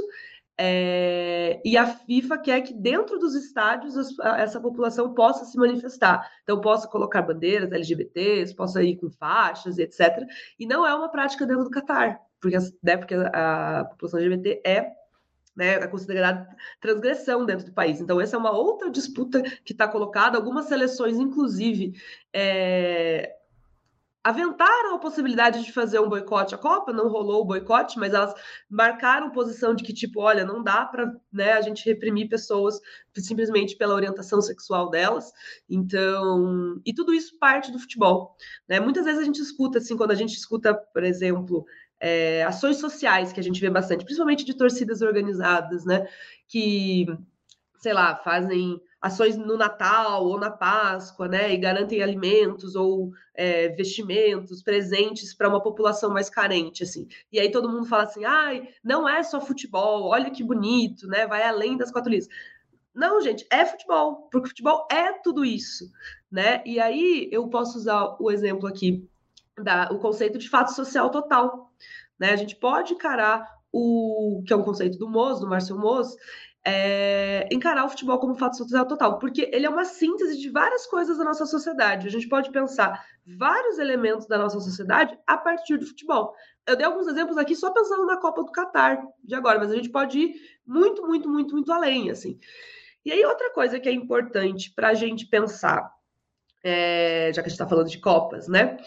É, 0.61 1.61
e 1.63 1.77
a 1.77 1.87
FIFA 1.87 2.37
quer 2.37 2.59
que 2.61 2.73
dentro 2.73 3.17
dos 3.17 3.33
estádios 3.33 3.95
essa 4.19 4.59
população 4.59 5.13
possa 5.13 5.45
se 5.45 5.57
manifestar. 5.57 6.29
Então, 6.43 6.59
possa 6.59 6.85
colocar 6.85 7.21
bandeiras 7.21 7.71
LGBTs, 7.71 8.53
possa 8.53 8.83
ir 8.83 8.97
com 8.97 9.09
faixas, 9.09 9.77
etc. 9.77 10.27
E 10.59 10.67
não 10.67 10.85
é 10.85 10.93
uma 10.93 11.07
prática 11.07 11.45
dentro 11.45 11.63
do 11.63 11.69
Catar, 11.69 12.19
porque, 12.41 12.57
né, 12.83 12.97
porque 12.97 13.15
a 13.15 13.85
população 13.89 14.19
LGBT 14.19 14.61
é 14.65 14.98
né, 15.59 15.73
é 15.73 15.87
considerada 15.87 16.47
transgressão 16.79 17.45
dentro 17.45 17.65
do 17.65 17.73
país. 17.73 17.99
Então, 17.99 18.19
essa 18.21 18.37
é 18.37 18.39
uma 18.39 18.51
outra 18.51 18.89
disputa 18.89 19.41
que 19.65 19.73
está 19.73 19.87
colocada. 19.89 20.37
Algumas 20.37 20.65
seleções, 20.65 21.19
inclusive, 21.19 22.01
é, 22.33 23.35
aventaram 24.23 24.95
a 24.95 24.99
possibilidade 24.99 25.61
de 25.65 25.73
fazer 25.73 25.99
um 25.99 26.07
boicote 26.07 26.55
à 26.55 26.57
Copa, 26.57 26.93
não 26.93 27.09
rolou 27.09 27.41
o 27.41 27.45
boicote, 27.45 27.99
mas 27.99 28.13
elas 28.13 28.33
marcaram 28.69 29.31
posição 29.31 29.75
de 29.75 29.83
que, 29.83 29.93
tipo, 29.93 30.21
olha, 30.21 30.45
não 30.45 30.63
dá 30.63 30.85
para 30.85 31.13
né, 31.31 31.51
a 31.51 31.61
gente 31.61 31.83
reprimir 31.85 32.29
pessoas 32.29 32.79
simplesmente 33.17 33.75
pela 33.75 33.93
orientação 33.93 34.41
sexual 34.41 34.89
delas. 34.89 35.33
Então, 35.69 36.79
e 36.85 36.93
tudo 36.93 37.13
isso 37.13 37.37
parte 37.37 37.69
do 37.69 37.79
futebol. 37.79 38.33
Né? 38.65 38.79
Muitas 38.79 39.03
vezes 39.03 39.19
a 39.19 39.25
gente 39.25 39.41
escuta, 39.41 39.79
assim, 39.79 39.97
quando 39.97 40.11
a 40.11 40.15
gente 40.15 40.37
escuta, 40.37 40.73
por 40.73 41.03
exemplo, 41.03 41.65
é, 41.99 42.43
ações 42.43 42.77
sociais 42.77 43.33
que 43.33 43.39
a 43.39 43.43
gente 43.43 43.59
vê 43.59 43.69
bastante, 43.69 44.05
principalmente 44.05 44.45
de 44.45 44.55
torcidas 44.55 45.01
organizadas, 45.01 45.85
né? 45.85 46.07
Que, 46.47 47.05
sei 47.77 47.93
lá, 47.93 48.15
fazem 48.15 48.81
ações 49.01 49.37
no 49.37 49.57
Natal 49.57 50.25
ou 50.25 50.37
na 50.37 50.51
Páscoa, 50.51 51.27
né, 51.27 51.53
e 51.53 51.57
garantem 51.57 52.03
alimentos 52.03 52.75
ou 52.75 53.11
é, 53.33 53.69
vestimentos, 53.69 54.61
presentes 54.61 55.33
para 55.33 55.47
uma 55.47 55.61
população 55.61 56.11
mais 56.11 56.29
carente, 56.29 56.83
assim. 56.83 57.07
E 57.31 57.39
aí 57.39 57.49
todo 57.49 57.69
mundo 57.69 57.85
fala 57.85 58.03
assim, 58.03 58.25
ai, 58.25 58.67
não 58.83 59.07
é 59.07 59.23
só 59.23 59.39
futebol, 59.39 60.09
olha 60.09 60.29
que 60.29 60.43
bonito, 60.43 61.07
né, 61.07 61.25
vai 61.25 61.43
além 61.43 61.77
das 61.77 61.91
quatro 61.91 62.09
linhas. 62.09 62.27
Não, 62.93 63.21
gente, 63.21 63.47
é 63.49 63.65
futebol, 63.65 64.27
porque 64.29 64.49
futebol 64.49 64.85
é 64.91 65.13
tudo 65.13 65.45
isso, 65.45 65.89
né? 66.29 66.61
E 66.65 66.79
aí 66.79 67.29
eu 67.31 67.47
posso 67.47 67.77
usar 67.77 68.17
o 68.19 68.29
exemplo 68.29 68.67
aqui 68.67 69.07
da 69.57 69.89
o 69.91 69.99
conceito 69.99 70.37
de 70.37 70.49
fato 70.49 70.73
social 70.73 71.09
total, 71.09 71.68
né? 72.19 72.31
A 72.31 72.35
gente 72.35 72.55
pode 72.55 72.93
encarar 72.93 73.47
o 73.71 74.43
que 74.45 74.53
é 74.53 74.55
um 74.55 74.63
conceito 74.63 74.97
do 74.97 75.07
Moz, 75.07 75.39
do 75.39 75.47
Marcel 75.47 75.77
Moz, 75.77 76.15
é, 76.65 77.47
encarar 77.51 77.85
o 77.85 77.89
futebol 77.89 78.19
como 78.19 78.35
fato 78.35 78.57
social 78.57 78.85
total, 78.85 79.17
porque 79.17 79.49
ele 79.53 79.65
é 79.65 79.69
uma 79.69 79.85
síntese 79.85 80.37
de 80.37 80.49
várias 80.49 80.85
coisas 80.85 81.17
da 81.17 81.23
nossa 81.23 81.45
sociedade. 81.45 82.07
A 82.07 82.11
gente 82.11 82.27
pode 82.27 82.51
pensar 82.51 83.03
vários 83.25 83.79
elementos 83.79 84.27
da 84.27 84.37
nossa 84.37 84.59
sociedade 84.59 85.17
a 85.25 85.37
partir 85.37 85.77
do 85.77 85.85
futebol. 85.85 86.33
Eu 86.67 86.75
dei 86.75 86.85
alguns 86.85 87.07
exemplos 87.07 87.37
aqui 87.37 87.55
só 87.55 87.71
pensando 87.71 88.05
na 88.05 88.17
Copa 88.17 88.43
do 88.43 88.51
Catar 88.51 89.01
de 89.23 89.35
agora, 89.35 89.59
mas 89.59 89.71
a 89.71 89.75
gente 89.75 89.89
pode 89.89 90.19
ir 90.19 90.35
muito, 90.65 91.05
muito, 91.05 91.29
muito, 91.29 91.55
muito 91.55 91.71
além, 91.71 92.11
assim. 92.11 92.39
E 93.05 93.11
aí 93.11 93.25
outra 93.25 93.51
coisa 93.53 93.79
que 93.79 93.87
é 93.87 93.91
importante 93.91 94.71
para 94.75 94.89
a 94.89 94.93
gente 94.93 95.25
pensar, 95.27 95.89
é, 96.63 97.31
já 97.33 97.41
que 97.41 97.47
a 97.47 97.49
gente 97.49 97.59
está 97.59 97.67
falando 97.67 97.89
de 97.89 97.99
Copas, 97.99 98.47
né? 98.47 98.77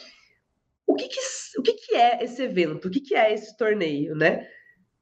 O 0.92 0.94
que, 0.94 1.08
que 1.08 1.20
o 1.58 1.62
que, 1.62 1.72
que 1.72 1.94
é 1.94 2.22
esse 2.22 2.42
evento? 2.42 2.87
O 2.87 2.90
que, 2.90 3.00
que 3.00 3.14
é 3.14 3.32
esse 3.32 3.56
torneio, 3.56 4.14
né? 4.14 4.46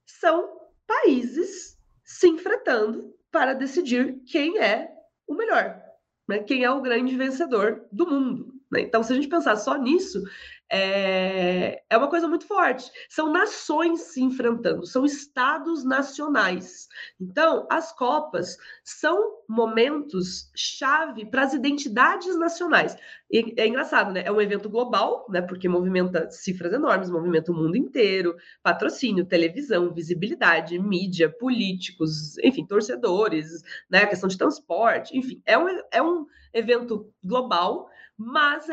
São 0.06 0.48
países 0.86 1.76
se 2.04 2.28
enfrentando 2.28 3.12
para 3.30 3.54
decidir 3.54 4.20
quem 4.24 4.58
é 4.58 4.88
o 5.26 5.34
melhor, 5.34 5.82
né? 6.28 6.40
quem 6.40 6.62
é 6.62 6.70
o 6.70 6.80
grande 6.80 7.16
vencedor 7.16 7.86
do 7.90 8.06
mundo. 8.06 8.54
Né? 8.70 8.82
Então, 8.82 9.02
se 9.02 9.12
a 9.12 9.16
gente 9.16 9.28
pensar 9.28 9.56
só 9.56 9.76
nisso, 9.76 10.22
é, 10.72 11.82
é 11.90 11.96
uma 11.96 12.08
coisa 12.08 12.28
muito 12.28 12.46
forte. 12.46 12.90
São 13.08 13.32
nações 13.32 14.02
se 14.02 14.22
enfrentando, 14.22 14.86
são 14.86 15.04
estados 15.04 15.84
nacionais. 15.84 16.88
Então, 17.20 17.66
as 17.68 17.92
Copas 17.92 18.56
são 18.84 19.40
momentos 19.48 20.50
chave 20.54 21.26
para 21.26 21.42
as 21.42 21.52
identidades 21.52 22.38
nacionais. 22.38 22.96
E 23.28 23.52
é 23.56 23.66
engraçado, 23.66 24.12
né? 24.12 24.22
É 24.24 24.30
um 24.30 24.40
evento 24.40 24.70
global, 24.70 25.26
né? 25.28 25.42
Porque 25.42 25.68
movimenta 25.68 26.30
cifras 26.30 26.72
enormes, 26.72 27.10
movimenta 27.10 27.50
o 27.50 27.54
mundo 27.54 27.76
inteiro, 27.76 28.36
patrocínio, 28.62 29.24
televisão, 29.24 29.92
visibilidade, 29.92 30.78
mídia, 30.78 31.28
políticos, 31.28 32.38
enfim, 32.38 32.64
torcedores, 32.64 33.62
né? 33.90 34.02
A 34.02 34.06
questão 34.06 34.28
de 34.28 34.38
transporte, 34.38 35.16
enfim, 35.18 35.42
é 35.44 35.58
um, 35.58 35.68
é 35.90 36.00
um 36.00 36.26
evento 36.52 37.12
global, 37.22 37.88
mas 38.16 38.66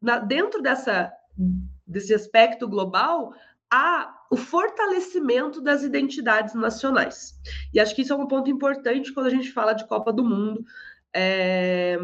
na, 0.00 0.18
dentro 0.18 0.60
dessa 0.60 1.12
desse 1.86 2.14
aspecto 2.14 2.68
global 2.68 3.32
há 3.70 4.14
o 4.30 4.36
fortalecimento 4.36 5.60
das 5.60 5.82
identidades 5.82 6.54
nacionais. 6.54 7.34
E 7.72 7.80
acho 7.80 7.94
que 7.94 8.02
isso 8.02 8.12
é 8.12 8.16
um 8.16 8.26
ponto 8.26 8.50
importante 8.50 9.12
quando 9.12 9.26
a 9.26 9.30
gente 9.30 9.52
fala 9.52 9.72
de 9.72 9.86
Copa 9.86 10.12
do 10.12 10.24
Mundo. 10.24 10.64
É... 11.14 11.98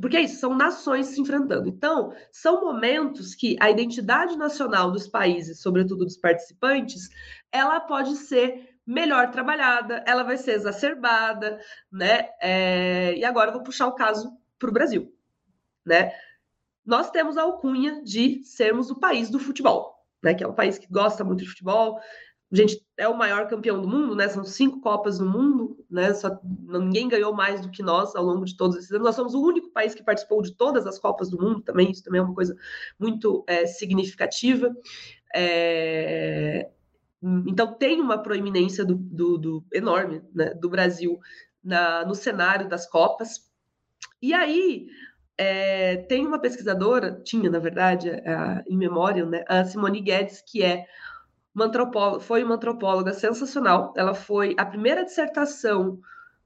Porque 0.00 0.16
é 0.16 0.20
isso, 0.20 0.38
são 0.38 0.54
nações 0.54 1.06
se 1.06 1.20
enfrentando. 1.20 1.68
Então, 1.68 2.14
são 2.30 2.60
momentos 2.60 3.34
que 3.34 3.56
a 3.60 3.68
identidade 3.68 4.36
nacional 4.36 4.92
dos 4.92 5.08
países, 5.08 5.60
sobretudo 5.60 6.04
dos 6.04 6.16
participantes, 6.16 7.08
ela 7.50 7.80
pode 7.80 8.14
ser 8.14 8.76
melhor 8.86 9.30
trabalhada, 9.30 10.02
ela 10.06 10.22
vai 10.22 10.38
ser 10.38 10.52
exacerbada, 10.52 11.60
né? 11.90 12.28
É... 12.40 13.14
E 13.16 13.24
agora 13.24 13.48
eu 13.48 13.54
vou 13.54 13.62
puxar 13.62 13.86
o 13.86 13.94
caso 13.94 14.32
para 14.58 14.70
o 14.70 14.72
Brasil, 14.72 15.12
né? 15.84 16.12
Nós 16.88 17.10
temos 17.10 17.36
a 17.36 17.42
alcunha 17.42 18.02
de 18.02 18.42
sermos 18.42 18.90
o 18.90 18.98
país 18.98 19.28
do 19.28 19.38
futebol, 19.38 19.94
né? 20.22 20.32
Que 20.32 20.42
é 20.42 20.48
um 20.48 20.54
país 20.54 20.78
que 20.78 20.90
gosta 20.90 21.22
muito 21.22 21.40
de 21.40 21.48
futebol. 21.50 22.00
A 22.50 22.56
gente 22.56 22.82
é 22.96 23.06
o 23.06 23.14
maior 23.14 23.46
campeão 23.46 23.78
do 23.78 23.86
mundo, 23.86 24.16
né? 24.16 24.26
São 24.26 24.42
cinco 24.42 24.80
Copas 24.80 25.18
no 25.18 25.26
mundo, 25.30 25.84
né? 25.90 26.14
Só, 26.14 26.40
ninguém 26.42 27.06
ganhou 27.06 27.34
mais 27.34 27.60
do 27.60 27.70
que 27.70 27.82
nós 27.82 28.16
ao 28.16 28.24
longo 28.24 28.46
de 28.46 28.56
todos 28.56 28.74
esses 28.74 28.90
anos. 28.90 29.04
Nós 29.04 29.14
somos 29.16 29.34
o 29.34 29.42
único 29.42 29.68
país 29.70 29.94
que 29.94 30.02
participou 30.02 30.40
de 30.40 30.54
todas 30.54 30.86
as 30.86 30.98
Copas 30.98 31.28
do 31.28 31.38
mundo 31.38 31.60
também. 31.60 31.90
Isso 31.90 32.02
também 32.02 32.22
é 32.22 32.24
uma 32.24 32.34
coisa 32.34 32.56
muito 32.98 33.44
é, 33.46 33.66
significativa. 33.66 34.74
É... 35.36 36.70
Então 37.46 37.74
tem 37.74 38.00
uma 38.00 38.16
proeminência 38.16 38.82
do, 38.82 38.94
do, 38.94 39.36
do 39.36 39.64
enorme 39.74 40.22
né? 40.34 40.54
do 40.54 40.70
Brasil 40.70 41.20
na, 41.62 42.06
no 42.06 42.14
cenário 42.14 42.66
das 42.66 42.88
Copas. 42.88 43.46
E 44.22 44.32
aí 44.32 44.88
é, 45.38 45.96
tem 46.08 46.26
uma 46.26 46.40
pesquisadora, 46.40 47.20
tinha, 47.24 47.48
na 47.48 47.60
verdade, 47.60 48.10
a, 48.10 48.62
em 48.68 48.76
memória, 48.76 49.24
né, 49.24 49.44
a 49.48 49.64
Simone 49.64 50.00
Guedes, 50.00 50.42
que 50.44 50.62
é 50.62 50.84
uma 51.54 51.66
antropóloga, 51.66 52.20
foi 52.20 52.42
uma 52.42 52.56
antropóloga 52.56 53.12
sensacional. 53.12 53.94
Ela 53.96 54.14
foi 54.14 54.54
a 54.58 54.66
primeira 54.66 55.04
dissertação 55.04 55.98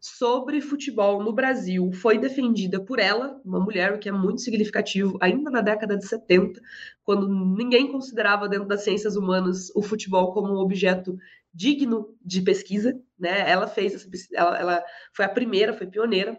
sobre 0.03 0.61
futebol 0.61 1.23
no 1.23 1.33
Brasil 1.33 1.93
foi 1.93 2.19
defendida 2.19 2.81
por 2.81 2.99
ela, 2.99 3.41
uma 3.45 3.61
mulher, 3.61 3.95
o 3.95 4.01
que 4.01 4.09
é 4.09 4.13
muito 4.13 4.41
significativo, 4.41 5.17
ainda 5.21 5.49
na 5.49 5.61
década 5.61 5.97
de 5.97 6.05
70, 6.05 6.61
quando 7.05 7.29
ninguém 7.29 7.91
considerava 7.91 8.49
dentro 8.49 8.67
das 8.67 8.83
ciências 8.83 9.15
humanas 9.15 9.71
o 9.77 9.81
futebol 9.81 10.33
como 10.33 10.55
um 10.55 10.59
objeto 10.59 11.17
digno 11.55 12.09
de 12.21 12.43
pesquisa, 12.43 13.01
né? 13.17 13.49
Ela 13.49 13.69
fez 13.69 13.95
essa, 13.95 14.09
ela, 14.35 14.59
ela 14.59 14.85
foi 15.15 15.25
a 15.25 15.29
primeira, 15.29 15.73
foi 15.73 15.87
pioneira. 15.87 16.37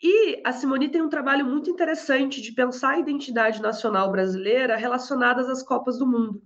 E 0.00 0.40
a 0.44 0.52
Simone 0.52 0.88
tem 0.88 1.02
um 1.02 1.08
trabalho 1.08 1.44
muito 1.44 1.68
interessante 1.68 2.40
de 2.40 2.52
pensar 2.52 2.90
a 2.90 2.98
identidade 2.98 3.60
nacional 3.60 4.12
brasileira 4.12 4.76
relacionadas 4.76 5.48
às 5.48 5.62
Copas 5.62 5.98
do 5.98 6.06
Mundo, 6.06 6.40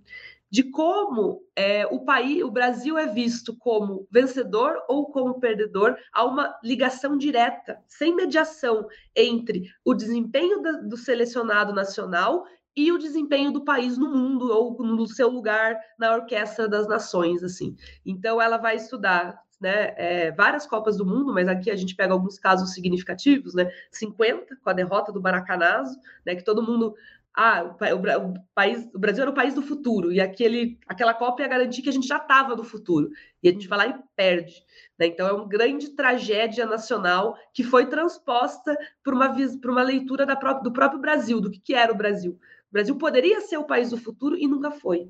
de 0.49 0.63
como 0.63 1.43
é, 1.55 1.85
o 1.87 2.03
país, 2.03 2.43
o 2.43 2.51
Brasil 2.51 2.97
é 2.97 3.07
visto 3.07 3.55
como 3.57 4.07
vencedor 4.11 4.75
ou 4.87 5.11
como 5.11 5.39
perdedor, 5.39 5.95
há 6.11 6.23
uma 6.25 6.55
ligação 6.63 7.17
direta, 7.17 7.79
sem 7.87 8.15
mediação, 8.15 8.87
entre 9.15 9.63
o 9.85 9.93
desempenho 9.93 10.61
do, 10.61 10.89
do 10.89 10.97
selecionado 10.97 11.73
nacional 11.73 12.45
e 12.75 12.91
o 12.91 12.97
desempenho 12.97 13.51
do 13.51 13.63
país 13.63 13.97
no 13.97 14.09
mundo 14.09 14.51
ou 14.51 14.77
no 14.83 15.07
seu 15.07 15.29
lugar 15.29 15.79
na 15.97 16.13
orquestra 16.13 16.67
das 16.67 16.87
nações, 16.87 17.43
assim. 17.43 17.75
Então 18.03 18.41
ela 18.41 18.57
vai 18.57 18.75
estudar 18.75 19.39
né, 19.63 19.93
é, 19.95 20.31
várias 20.31 20.67
Copas 20.67 20.97
do 20.97 21.05
Mundo, 21.05 21.33
mas 21.33 21.47
aqui 21.47 21.71
a 21.71 21.75
gente 21.75 21.95
pega 21.95 22.11
alguns 22.11 22.37
casos 22.37 22.73
significativos, 22.73 23.53
né? 23.53 23.71
50, 23.89 24.57
com 24.57 24.69
a 24.69 24.73
derrota 24.73 25.09
do 25.09 25.21
Maracanazo, 25.21 25.97
né? 26.25 26.35
Que 26.35 26.43
todo 26.43 26.61
mundo. 26.61 26.93
Ah, 27.33 27.63
o, 27.63 27.95
o, 27.95 28.29
o, 28.29 28.33
país, 28.53 28.87
o 28.93 28.99
Brasil 28.99 29.23
era 29.23 29.31
o 29.31 29.33
país 29.33 29.55
do 29.55 29.61
futuro, 29.61 30.11
e 30.11 30.19
aquele, 30.19 30.77
aquela 30.85 31.15
Copa 31.15 31.41
ia 31.41 31.47
garantir 31.47 31.81
que 31.81 31.89
a 31.89 31.93
gente 31.93 32.05
já 32.05 32.17
estava 32.17 32.55
no 32.55 32.63
futuro. 32.63 33.09
E 33.41 33.47
a 33.49 33.51
gente 33.51 33.67
vai 33.67 33.77
lá 33.79 33.87
e 33.87 33.95
perde. 34.15 34.53
Né? 34.99 35.07
Então 35.07 35.25
é 35.27 35.31
uma 35.31 35.47
grande 35.47 35.89
tragédia 35.95 36.65
nacional 36.65 37.35
que 37.53 37.63
foi 37.63 37.87
transposta 37.87 38.77
por 39.03 39.13
uma, 39.13 39.33
por 39.61 39.71
uma 39.71 39.81
leitura 39.81 40.25
da 40.25 40.35
própria, 40.35 40.63
do 40.63 40.73
próprio 40.73 40.99
Brasil, 40.99 41.39
do 41.39 41.49
que, 41.49 41.59
que 41.59 41.73
era 41.73 41.91
o 41.91 41.97
Brasil. 41.97 42.33
O 42.33 42.73
Brasil 42.73 42.95
poderia 42.97 43.39
ser 43.41 43.57
o 43.57 43.65
país 43.65 43.89
do 43.89 43.97
futuro 43.97 44.37
e 44.37 44.45
nunca 44.45 44.69
foi. 44.69 45.09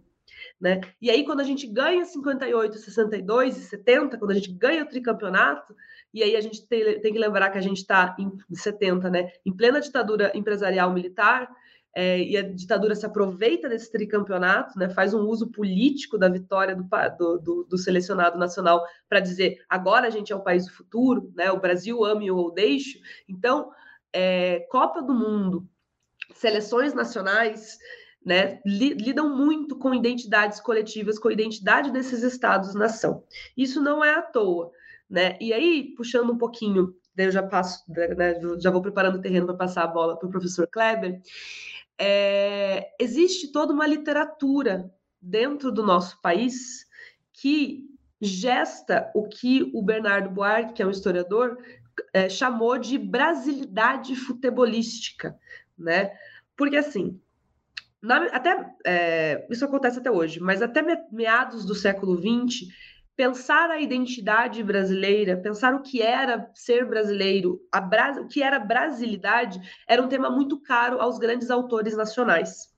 Né? 0.63 0.79
E 1.01 1.11
aí, 1.11 1.25
quando 1.25 1.41
a 1.41 1.43
gente 1.43 1.67
ganha 1.67 2.05
58, 2.05 2.77
62 2.77 3.57
e 3.57 3.61
70, 3.63 4.17
quando 4.17 4.31
a 4.31 4.33
gente 4.33 4.49
ganha 4.53 4.83
o 4.83 4.87
tricampeonato, 4.87 5.75
e 6.13 6.23
aí 6.23 6.37
a 6.37 6.39
gente 6.39 6.65
tem, 6.65 7.01
tem 7.01 7.11
que 7.11 7.19
lembrar 7.19 7.49
que 7.49 7.57
a 7.57 7.61
gente 7.61 7.79
está 7.79 8.15
em 8.17 8.55
70, 8.55 9.09
né, 9.09 9.29
em 9.45 9.53
plena 9.53 9.81
ditadura 9.81 10.31
empresarial 10.33 10.93
militar, 10.93 11.53
é, 11.93 12.17
e 12.23 12.37
a 12.37 12.43
ditadura 12.43 12.95
se 12.95 13.05
aproveita 13.05 13.67
desse 13.67 13.91
tricampeonato, 13.91 14.79
né, 14.79 14.87
faz 14.87 15.13
um 15.13 15.27
uso 15.27 15.51
político 15.51 16.17
da 16.17 16.29
vitória 16.29 16.77
do, 16.77 17.37
do, 17.39 17.63
do 17.65 17.77
selecionado 17.77 18.39
nacional 18.39 18.85
para 19.09 19.19
dizer 19.19 19.57
agora 19.67 20.07
a 20.07 20.09
gente 20.09 20.31
é 20.31 20.35
o 20.35 20.43
país 20.43 20.65
do 20.65 20.71
futuro, 20.71 21.29
né, 21.35 21.51
o 21.51 21.59
Brasil 21.59 22.05
ame 22.05 22.31
ou 22.31 22.53
deixe. 22.53 23.01
Então, 23.27 23.69
é, 24.13 24.61
Copa 24.71 25.01
do 25.01 25.13
Mundo, 25.13 25.67
seleções 26.33 26.93
nacionais, 26.93 27.77
né, 28.25 28.61
lidam 28.65 29.35
muito 29.35 29.77
com 29.77 29.93
identidades 29.93 30.59
coletivas, 30.59 31.19
com 31.19 31.27
a 31.27 31.33
identidade 31.33 31.91
desses 31.91 32.23
estados-nação. 32.23 33.23
Isso 33.55 33.81
não 33.81 34.03
é 34.03 34.15
à 34.15 34.21
toa. 34.21 34.71
Né? 35.09 35.37
E 35.39 35.53
aí, 35.53 35.93
puxando 35.95 36.31
um 36.31 36.37
pouquinho, 36.37 36.95
eu 37.17 37.31
já 37.31 37.43
passo, 37.43 37.83
né, 37.89 38.39
já 38.59 38.71
vou 38.71 38.81
preparando 38.81 39.17
o 39.17 39.21
terreno 39.21 39.45
para 39.45 39.55
passar 39.55 39.83
a 39.83 39.87
bola 39.87 40.17
para 40.17 40.27
o 40.27 40.31
professor 40.31 40.67
Kleber. 40.67 41.21
É, 41.99 42.91
existe 42.99 43.51
toda 43.51 43.73
uma 43.73 43.85
literatura 43.85 44.91
dentro 45.21 45.71
do 45.71 45.83
nosso 45.83 46.19
país 46.21 46.87
que 47.31 47.87
gesta 48.19 49.11
o 49.13 49.27
que 49.27 49.69
o 49.73 49.81
Bernardo 49.81 50.29
Buarque, 50.29 50.73
que 50.73 50.81
é 50.81 50.87
um 50.87 50.91
historiador, 50.91 51.57
é, 52.13 52.29
chamou 52.29 52.77
de 52.77 52.97
brasilidade 52.97 54.15
futebolística, 54.15 55.37
né? 55.77 56.11
Porque 56.55 56.77
assim, 56.77 57.19
na, 58.03 58.25
até 58.25 58.75
é, 58.85 59.47
isso 59.49 59.63
acontece 59.63 59.97
até 59.97 60.11
hoje, 60.11 60.41
mas 60.41 60.61
até 60.61 60.83
meados 61.09 61.65
do 61.65 61.73
século 61.73 62.17
XX, 62.17 62.67
pensar 63.15 63.69
a 63.69 63.79
identidade 63.79 64.61
brasileira, 64.61 65.37
pensar 65.37 65.73
o 65.73 65.81
que 65.81 66.01
era 66.01 66.51
ser 66.53 66.85
brasileiro, 66.85 67.61
o 68.21 68.27
que 68.27 68.43
era 68.43 68.59
brasilidade, 68.59 69.57
era 69.87 70.01
um 70.01 70.09
tema 70.09 70.29
muito 70.29 70.59
caro 70.59 70.99
aos 70.99 71.17
grandes 71.17 71.49
autores 71.49 71.95
nacionais. 71.95 72.73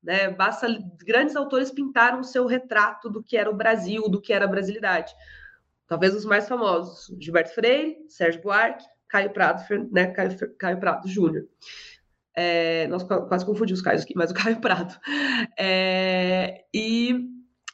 Né? 0.00 0.30
Basta 0.30 0.68
grandes 1.04 1.34
autores 1.34 1.72
pintaram 1.72 2.20
o 2.20 2.24
seu 2.24 2.46
retrato 2.46 3.10
do 3.10 3.24
que 3.24 3.36
era 3.36 3.50
o 3.50 3.56
Brasil, 3.56 4.08
do 4.08 4.20
que 4.20 4.32
era 4.32 4.44
a 4.44 4.48
brasilidade. 4.48 5.12
Talvez 5.88 6.14
os 6.14 6.24
mais 6.24 6.48
famosos: 6.48 7.12
Gilberto 7.20 7.52
Freire, 7.52 7.96
Sérgio 8.08 8.40
Buarque, 8.40 8.84
Caio 9.08 9.30
Prado, 9.30 9.62
né? 9.90 10.06
Caio, 10.12 10.56
Caio 10.56 10.78
Prado 10.78 11.08
Júnior. 11.08 11.44
É, 12.42 12.86
nós 12.86 13.02
quase 13.02 13.44
confundimos 13.44 13.80
os 13.80 13.84
Caios 13.84 14.02
aqui, 14.02 14.14
mas 14.16 14.30
o 14.30 14.34
Caio 14.34 14.62
Prado. 14.62 14.98
É, 15.58 16.64
e 16.72 17.28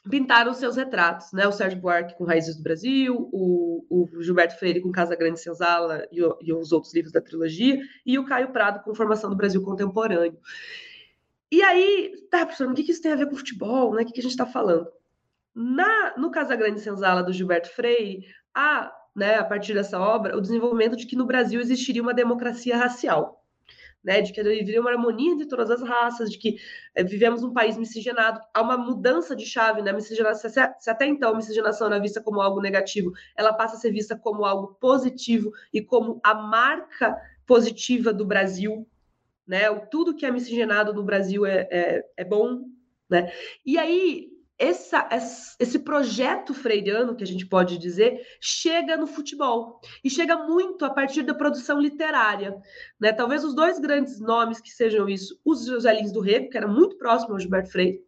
pintaram 0.09 0.53
seus 0.53 0.75
retratos, 0.75 1.31
né? 1.31 1.47
O 1.47 1.53
Sérgio 1.53 1.79
Buarque 1.79 2.17
com 2.17 2.25
Raízes 2.25 2.57
do 2.57 2.63
Brasil, 2.63 3.29
o, 3.31 3.85
o 3.89 4.21
Gilberto 4.21 4.59
Freire 4.59 4.81
com 4.81 4.91
Casa 4.91 5.15
Grande 5.15 5.39
Senzala 5.39 6.05
e, 6.11 6.19
e, 6.41 6.53
os 6.53 6.73
outros 6.73 6.93
livros 6.93 7.13
da 7.13 7.21
trilogia, 7.21 7.79
e 8.05 8.19
o 8.19 8.25
Caio 8.25 8.51
Prado 8.51 8.83
com 8.83 8.93
Formação 8.93 9.29
do 9.29 9.37
Brasil 9.37 9.61
Contemporâneo. 9.61 10.37
E 11.49 11.61
aí, 11.61 12.11
tá, 12.29 12.45
professor, 12.45 12.69
o 12.69 12.73
que, 12.73 12.83
que 12.83 12.91
isso 12.91 13.01
tem 13.01 13.13
a 13.13 13.15
ver 13.15 13.29
com 13.29 13.37
futebol, 13.37 13.95
né? 13.95 14.01
O 14.01 14.05
que, 14.05 14.11
que 14.11 14.19
a 14.19 14.23
gente 14.23 14.31
está 14.31 14.45
falando? 14.45 14.87
Na, 15.55 16.13
no 16.17 16.29
Casa 16.29 16.57
Grande 16.57 16.81
Senzala 16.81 17.23
do 17.23 17.31
Gilberto 17.31 17.69
Freire, 17.69 18.25
há, 18.53 18.91
né, 19.15 19.35
a 19.35 19.45
partir 19.45 19.73
dessa 19.73 19.97
obra, 19.97 20.35
o 20.37 20.41
desenvolvimento 20.41 20.97
de 20.97 21.05
que 21.05 21.15
no 21.15 21.25
Brasil 21.25 21.61
existiria 21.61 22.01
uma 22.01 22.13
democracia 22.13 22.75
racial 22.75 23.36
né, 24.07 24.21
de 24.21 24.31
que 24.31 24.39
haveria 24.39 24.79
uma 24.79 24.89
harmonia 24.89 25.33
entre 25.33 25.45
todas 25.45 25.69
as 25.69 25.81
raças, 25.81 26.31
de 26.31 26.37
que 26.37 26.57
é, 26.95 27.03
vivemos 27.03 27.43
um 27.43 27.51
país 27.51 27.77
miscigenado, 27.77 28.39
há 28.53 28.61
uma 28.61 28.77
mudança 28.77 29.35
de 29.35 29.45
chave, 29.45 29.81
né, 29.81 29.91
miscigenação, 29.91 30.49
se, 30.49 30.73
se 30.79 30.89
até 30.89 31.05
então 31.05 31.33
a 31.33 31.35
miscigenação 31.35 31.87
era 31.87 31.99
vista 31.99 32.21
como 32.21 32.39
algo 32.39 32.61
negativo, 32.61 33.11
ela 33.35 33.51
passa 33.51 33.75
a 33.75 33.79
ser 33.79 33.91
vista 33.91 34.15
como 34.15 34.45
algo 34.45 34.77
positivo 34.79 35.51
e 35.73 35.81
como 35.81 36.21
a 36.23 36.33
marca 36.33 37.17
positiva 37.45 38.13
do 38.13 38.25
Brasil, 38.25 38.87
né, 39.45 39.69
tudo 39.91 40.15
que 40.15 40.25
é 40.25 40.31
miscigenado 40.31 40.93
no 40.93 41.03
Brasil 41.03 41.45
é, 41.45 41.67
é, 41.69 42.05
é 42.15 42.23
bom, 42.23 42.61
né, 43.09 43.29
e 43.65 43.77
aí 43.77 44.29
essa, 44.59 45.07
esse 45.59 45.79
projeto 45.79 46.53
freiriano, 46.53 47.15
que 47.15 47.23
a 47.23 47.27
gente 47.27 47.45
pode 47.45 47.77
dizer, 47.77 48.19
chega 48.41 48.97
no 48.97 49.05
futebol. 49.05 49.79
E 50.03 50.09
chega 50.09 50.37
muito 50.37 50.83
a 50.83 50.89
partir 50.89 51.23
da 51.23 51.33
produção 51.33 51.79
literária. 51.79 52.55
Né? 52.99 53.13
Talvez 53.13 53.43
os 53.43 53.53
dois 53.53 53.79
grandes 53.79 54.19
nomes 54.19 54.59
que 54.59 54.69
sejam 54.69 55.07
isso, 55.07 55.39
os 55.45 55.65
José 55.65 55.93
Lins 55.93 56.11
do 56.11 56.21
Rego, 56.21 56.49
que 56.49 56.57
era 56.57 56.67
muito 56.67 56.97
próximo 56.97 57.33
ao 57.33 57.39
Gilberto 57.39 57.71
Freire, 57.71 58.01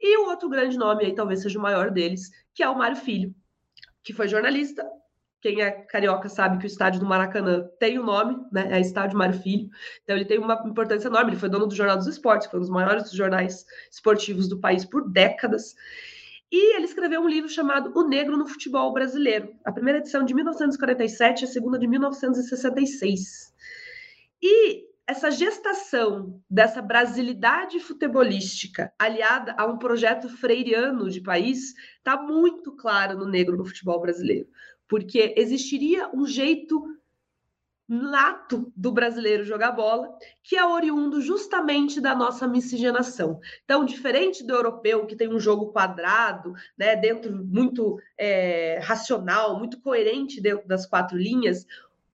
e 0.00 0.18
o 0.18 0.28
outro 0.28 0.48
grande 0.48 0.76
nome 0.76 1.06
aí, 1.06 1.14
talvez 1.14 1.40
seja 1.40 1.58
o 1.58 1.62
maior 1.62 1.90
deles, 1.90 2.30
que 2.52 2.62
é 2.62 2.68
o 2.68 2.76
Mário 2.76 2.96
Filho, 2.96 3.34
que 4.02 4.12
foi 4.12 4.28
jornalista, 4.28 4.86
quem 5.44 5.60
é 5.60 5.70
carioca 5.70 6.26
sabe 6.26 6.56
que 6.56 6.64
o 6.64 6.66
estádio 6.66 7.00
do 7.00 7.04
Maracanã 7.04 7.68
tem 7.78 7.98
o 7.98 8.02
um 8.02 8.06
nome, 8.06 8.34
né? 8.50 8.66
É 8.78 8.80
Estádio 8.80 9.18
Mário 9.18 9.38
Filho. 9.38 9.68
Então 10.02 10.16
ele 10.16 10.24
tem 10.24 10.38
uma 10.38 10.54
importância 10.64 11.08
enorme. 11.08 11.32
Ele 11.32 11.38
foi 11.38 11.50
dono 11.50 11.66
do 11.66 11.74
Jornal 11.74 11.98
dos 11.98 12.06
Esportes, 12.06 12.48
foi 12.48 12.58
um 12.58 12.62
dos 12.62 12.70
maiores 12.70 13.10
jornais 13.10 13.66
esportivos 13.90 14.48
do 14.48 14.58
país 14.58 14.86
por 14.86 15.06
décadas. 15.06 15.74
E 16.50 16.76
ele 16.76 16.86
escreveu 16.86 17.20
um 17.20 17.28
livro 17.28 17.50
chamado 17.50 17.92
O 17.94 18.08
Negro 18.08 18.38
no 18.38 18.46
Futebol 18.46 18.90
Brasileiro. 18.94 19.54
A 19.66 19.70
primeira 19.70 19.98
edição 19.98 20.24
de 20.24 20.32
1947, 20.32 21.44
a 21.44 21.48
segunda 21.48 21.78
de 21.78 21.86
1966. 21.88 23.52
E 24.40 24.84
essa 25.06 25.30
gestação 25.30 26.40
dessa 26.48 26.80
brasilidade 26.80 27.80
futebolística 27.80 28.90
aliada 28.98 29.54
a 29.58 29.66
um 29.66 29.76
projeto 29.76 30.26
freiriano 30.26 31.10
de 31.10 31.20
país 31.20 31.74
está 31.98 32.16
muito 32.16 32.74
clara 32.74 33.12
no 33.12 33.26
negro 33.26 33.58
no 33.58 33.66
futebol 33.66 34.00
brasileiro 34.00 34.48
porque 34.88 35.34
existiria 35.36 36.08
um 36.14 36.26
jeito 36.26 36.94
nato 37.86 38.72
do 38.74 38.90
brasileiro 38.90 39.44
jogar 39.44 39.72
bola, 39.72 40.16
que 40.42 40.56
é 40.56 40.64
oriundo 40.66 41.20
justamente 41.20 42.00
da 42.00 42.14
nossa 42.14 42.48
miscigenação. 42.48 43.40
Então, 43.64 43.84
diferente 43.84 44.42
do 44.42 44.54
europeu, 44.54 45.06
que 45.06 45.16
tem 45.16 45.28
um 45.28 45.38
jogo 45.38 45.70
quadrado, 45.70 46.54
né, 46.78 46.96
dentro 46.96 47.34
muito 47.44 47.98
é, 48.16 48.78
racional, 48.82 49.58
muito 49.58 49.80
coerente 49.80 50.40
dentro 50.40 50.66
das 50.66 50.86
quatro 50.86 51.16
linhas, 51.16 51.66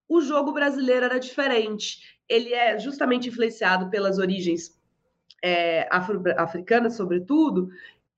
o 0.09 0.21
jogo 0.21 0.53
brasileiro 0.53 1.05
era 1.05 1.21
diferente. 1.21 2.19
Ele 2.29 2.53
é 2.53 2.77
justamente 2.79 3.29
influenciado 3.29 3.89
pelas 3.91 4.19
origens 4.19 4.77
é, 5.43 5.89
afro-africanas, 5.91 6.97
sobretudo, 6.97 7.71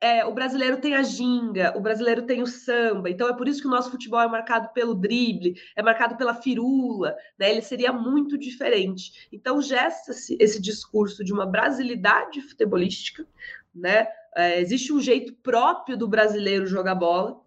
é, 0.02 0.24
o 0.24 0.34
brasileiro 0.34 0.78
tem 0.78 0.96
a 0.96 1.02
ginga, 1.04 1.72
o 1.76 1.80
brasileiro 1.80 2.22
tem 2.22 2.42
o 2.42 2.46
samba, 2.46 3.08
então 3.08 3.28
é 3.28 3.36
por 3.36 3.46
isso 3.46 3.60
que 3.60 3.68
o 3.68 3.70
nosso 3.70 3.88
futebol 3.88 4.20
é 4.20 4.26
marcado 4.26 4.70
pelo 4.74 4.96
drible, 4.96 5.54
é 5.76 5.82
marcado 5.82 6.16
pela 6.16 6.34
firula, 6.34 7.14
né? 7.38 7.52
Ele 7.52 7.62
seria 7.62 7.92
muito 7.92 8.36
diferente. 8.36 9.28
Então 9.32 9.62
gesta-se 9.62 10.36
esse 10.40 10.60
discurso 10.60 11.24
de 11.24 11.32
uma 11.32 11.46
brasilidade 11.46 12.40
futebolística, 12.40 13.24
né? 13.72 14.08
É, 14.34 14.60
existe 14.60 14.92
um 14.92 15.00
jeito 15.00 15.34
próprio 15.34 15.96
do 15.96 16.08
brasileiro 16.08 16.66
jogar 16.66 16.96
bola 16.96 17.40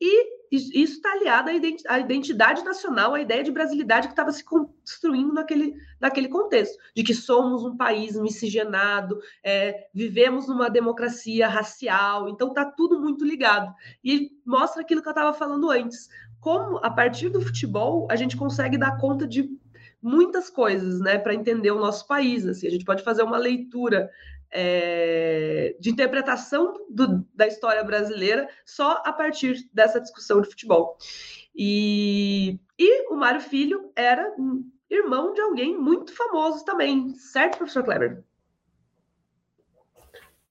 e 0.00 0.35
isso 0.50 0.72
está 0.74 1.12
aliado 1.12 1.50
à 1.88 1.98
identidade 1.98 2.64
nacional, 2.64 3.14
à 3.14 3.20
ideia 3.20 3.42
de 3.42 3.50
brasilidade 3.50 4.08
que 4.08 4.12
estava 4.12 4.30
se 4.32 4.44
construindo 4.44 5.32
naquele, 5.32 5.74
naquele 6.00 6.28
contexto, 6.28 6.76
de 6.94 7.02
que 7.02 7.14
somos 7.14 7.64
um 7.64 7.76
país 7.76 8.18
miscigenado, 8.18 9.18
é, 9.42 9.88
vivemos 9.92 10.46
numa 10.46 10.68
democracia 10.68 11.48
racial, 11.48 12.28
então 12.28 12.48
está 12.48 12.64
tudo 12.64 13.00
muito 13.00 13.24
ligado. 13.24 13.74
E 14.04 14.30
mostra 14.44 14.82
aquilo 14.82 15.02
que 15.02 15.08
eu 15.08 15.12
estava 15.12 15.32
falando 15.32 15.70
antes, 15.70 16.08
como 16.40 16.78
a 16.78 16.90
partir 16.90 17.28
do 17.28 17.40
futebol 17.40 18.06
a 18.10 18.16
gente 18.16 18.36
consegue 18.36 18.78
dar 18.78 18.98
conta 18.98 19.26
de 19.26 19.48
muitas 20.02 20.48
coisas, 20.48 21.00
né, 21.00 21.18
para 21.18 21.34
entender 21.34 21.72
o 21.72 21.80
nosso 21.80 22.06
país. 22.06 22.46
Assim, 22.46 22.66
a 22.66 22.70
gente 22.70 22.84
pode 22.84 23.02
fazer 23.02 23.22
uma 23.22 23.38
leitura 23.38 24.08
é, 24.50 25.76
de 25.78 25.90
interpretação 25.90 26.74
do, 26.90 27.26
da 27.34 27.46
história 27.46 27.82
brasileira 27.84 28.48
só 28.64 29.02
a 29.04 29.12
partir 29.12 29.68
dessa 29.72 30.00
discussão 30.00 30.40
de 30.40 30.48
futebol. 30.48 30.96
E, 31.54 32.58
e 32.78 33.12
o 33.12 33.16
Mário 33.16 33.40
Filho 33.40 33.90
era 33.96 34.34
irmão 34.90 35.32
de 35.32 35.40
alguém 35.40 35.76
muito 35.76 36.14
famoso 36.14 36.64
também, 36.64 37.14
certo, 37.14 37.58
professor 37.58 37.82
Kleber? 37.82 38.22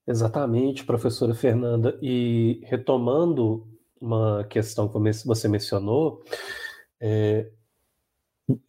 Exatamente, 0.08 0.86
professora 0.86 1.34
Fernanda. 1.34 1.98
E 2.02 2.62
retomando 2.64 3.68
uma 4.00 4.44
questão 4.44 4.88
que 4.88 4.98
você 5.26 5.48
mencionou, 5.48 6.24
é, 7.00 7.50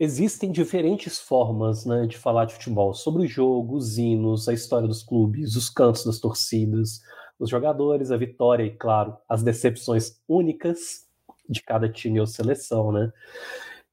Existem 0.01 0.51
diferentes 0.51 1.19
formas 1.19 1.85
né, 1.85 2.07
de 2.07 2.17
falar 2.17 2.47
de 2.47 2.55
futebol, 2.55 2.95
sobre 2.95 3.25
o 3.25 3.27
jogo, 3.27 3.77
os 3.77 3.99
hinos, 3.99 4.49
a 4.49 4.55
história 4.55 4.89
dos 4.89 5.03
clubes, 5.03 5.55
os 5.55 5.69
cantos 5.69 6.05
das 6.05 6.19
torcidas, 6.19 7.03
os 7.39 7.51
jogadores, 7.51 8.11
a 8.11 8.17
vitória 8.17 8.65
e, 8.65 8.71
claro, 8.71 9.17
as 9.29 9.43
decepções 9.43 10.19
únicas 10.27 11.07
de 11.49 11.63
cada 11.63 11.91
time 11.91 12.19
ou 12.19 12.27
seleção. 12.27 12.91
Né? 12.91 13.13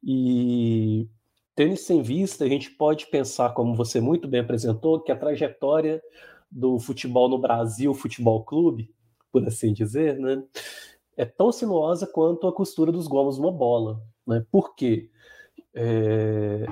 E 0.01 1.09
tendo 1.53 1.73
isso 1.73 1.91
em 1.91 2.01
vista, 2.01 2.45
a 2.45 2.47
gente 2.47 2.71
pode 2.71 3.07
pensar, 3.07 3.53
como 3.53 3.75
você 3.75 3.99
muito 3.99 4.25
bem 4.25 4.39
apresentou, 4.39 5.01
que 5.01 5.11
a 5.11 5.17
trajetória 5.17 6.01
do 6.49 6.79
futebol 6.79 7.27
no 7.27 7.37
Brasil, 7.37 7.93
futebol 7.93 8.45
clube, 8.45 8.93
por 9.31 9.45
assim 9.45 9.73
dizer, 9.73 10.17
né, 10.17 10.41
é 11.17 11.25
tão 11.25 11.51
sinuosa 11.51 12.07
quanto 12.07 12.47
a 12.47 12.53
costura 12.53 12.91
dos 12.91 13.07
gomos 13.07 13.37
numa 13.37 13.51
bola. 13.51 14.01
Né? 14.25 14.45
Por 14.49 14.75
quê? 14.75 15.09
É, 15.75 16.65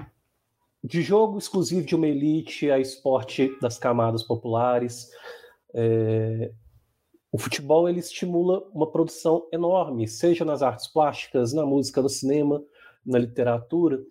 de 0.83 1.01
jogo 1.01 1.37
exclusivo 1.37 1.85
de 1.85 1.95
uma 1.95 2.07
elite 2.07 2.69
a 2.71 2.79
esporte 2.79 3.55
das 3.61 3.77
camadas 3.77 4.23
populares. 4.23 5.09
É, 5.73 6.51
o 7.31 7.37
futebol 7.37 7.87
ele 7.87 7.99
estimula 7.99 8.67
uma 8.73 8.91
produção 8.91 9.47
enorme, 9.51 10.07
seja 10.07 10.43
nas 10.43 10.61
artes 10.61 10.87
plásticas, 10.87 11.53
na 11.53 11.65
música, 11.65 12.01
no 12.01 12.09
cinema, 12.09 12.63
na 13.05 13.17
literatura. 13.17 14.03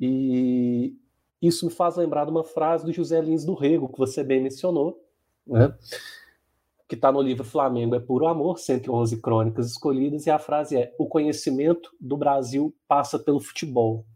E 0.00 0.96
isso 1.40 1.66
me 1.66 1.72
faz 1.72 1.96
lembrar 1.96 2.24
de 2.24 2.30
uma 2.30 2.44
frase 2.44 2.84
do 2.84 2.92
José 2.92 3.20
Lins 3.20 3.44
do 3.44 3.54
Rego, 3.54 3.88
que 3.88 3.98
você 3.98 4.24
bem 4.24 4.42
mencionou, 4.42 5.00
né? 5.46 5.72
que 6.88 6.94
está 6.94 7.10
no 7.10 7.20
livro 7.20 7.44
Flamengo 7.44 7.94
é 7.94 8.00
Puro 8.00 8.26
Amor, 8.26 8.58
111 8.58 9.20
crônicas 9.20 9.70
escolhidas, 9.70 10.26
e 10.26 10.30
a 10.30 10.38
frase 10.38 10.76
é: 10.76 10.94
O 10.98 11.06
conhecimento 11.06 11.90
do 12.00 12.16
Brasil 12.16 12.74
passa 12.88 13.18
pelo 13.18 13.40
futebol. 13.40 14.06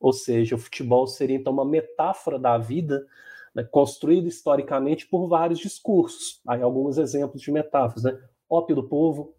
Ou 0.00 0.12
seja, 0.12 0.54
o 0.54 0.58
futebol 0.58 1.06
seria 1.06 1.36
então 1.36 1.52
uma 1.52 1.64
metáfora 1.64 2.38
da 2.38 2.56
vida, 2.56 3.04
né, 3.54 3.64
construída 3.64 4.28
historicamente 4.28 5.06
por 5.06 5.26
vários 5.26 5.58
discursos. 5.58 6.40
Aí 6.46 6.62
alguns 6.62 6.98
exemplos 6.98 7.42
de 7.42 7.50
metáforas, 7.50 8.04
né? 8.04 8.18
Ópio 8.48 8.76
do 8.76 8.88
povo, 8.88 9.34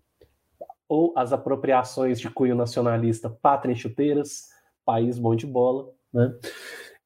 ou 0.88 1.14
as 1.16 1.32
apropriações 1.32 2.20
de 2.20 2.30
cunho 2.30 2.56
nacionalista, 2.56 3.30
pátria 3.30 3.72
em 3.72 3.76
chuteiras, 3.76 4.50
país 4.84 5.20
bom 5.20 5.36
de 5.36 5.46
bola, 5.46 5.92
né? 6.12 6.36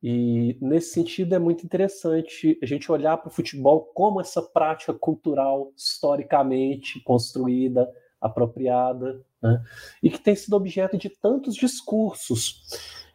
E 0.02 0.58
nesse 0.62 0.92
sentido 0.92 1.34
é 1.34 1.39
muito 1.39 1.66
interessante 1.66 2.60
a 2.62 2.66
gente 2.66 2.92
olhar 2.92 3.16
para 3.18 3.30
o 3.30 3.32
futebol 3.32 3.89
como 3.94 4.20
essa 4.20 4.42
prática 4.42 4.94
cultural 4.94 5.72
historicamente 5.78 7.02
construída, 7.04 7.89
apropriada, 8.20 9.22
né? 9.42 9.63
e 10.02 10.10
que 10.10 10.20
tem 10.20 10.36
sido 10.36 10.58
objeto 10.58 10.98
de 10.98 11.10
tantos 11.10 11.56
discursos. 11.56 12.66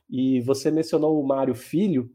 E 0.09 0.40
você 0.40 0.71
mencionou 0.71 1.21
o 1.21 1.27
Mário 1.27 1.55
Filho, 1.55 2.11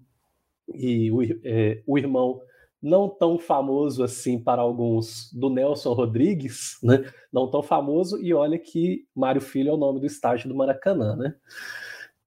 e 0.74 1.12
o, 1.12 1.22
é, 1.44 1.84
o 1.86 1.98
irmão 1.98 2.42
não 2.82 3.08
tão 3.08 3.40
famoso 3.40 4.04
assim 4.04 4.38
para 4.38 4.62
alguns 4.62 5.32
do 5.32 5.50
Nelson 5.50 5.94
Rodrigues, 5.94 6.78
né? 6.84 7.10
Não 7.32 7.50
tão 7.50 7.64
famoso, 7.64 8.22
e 8.22 8.34
olha 8.34 8.60
que 8.60 9.08
Mário 9.16 9.42
Filho 9.42 9.70
é 9.70 9.74
o 9.74 9.78
nome 9.78 10.02
do 10.02 10.06
estádio 10.06 10.50
do 10.50 10.56
Maracanã, 10.56 11.16
né? 11.16 11.36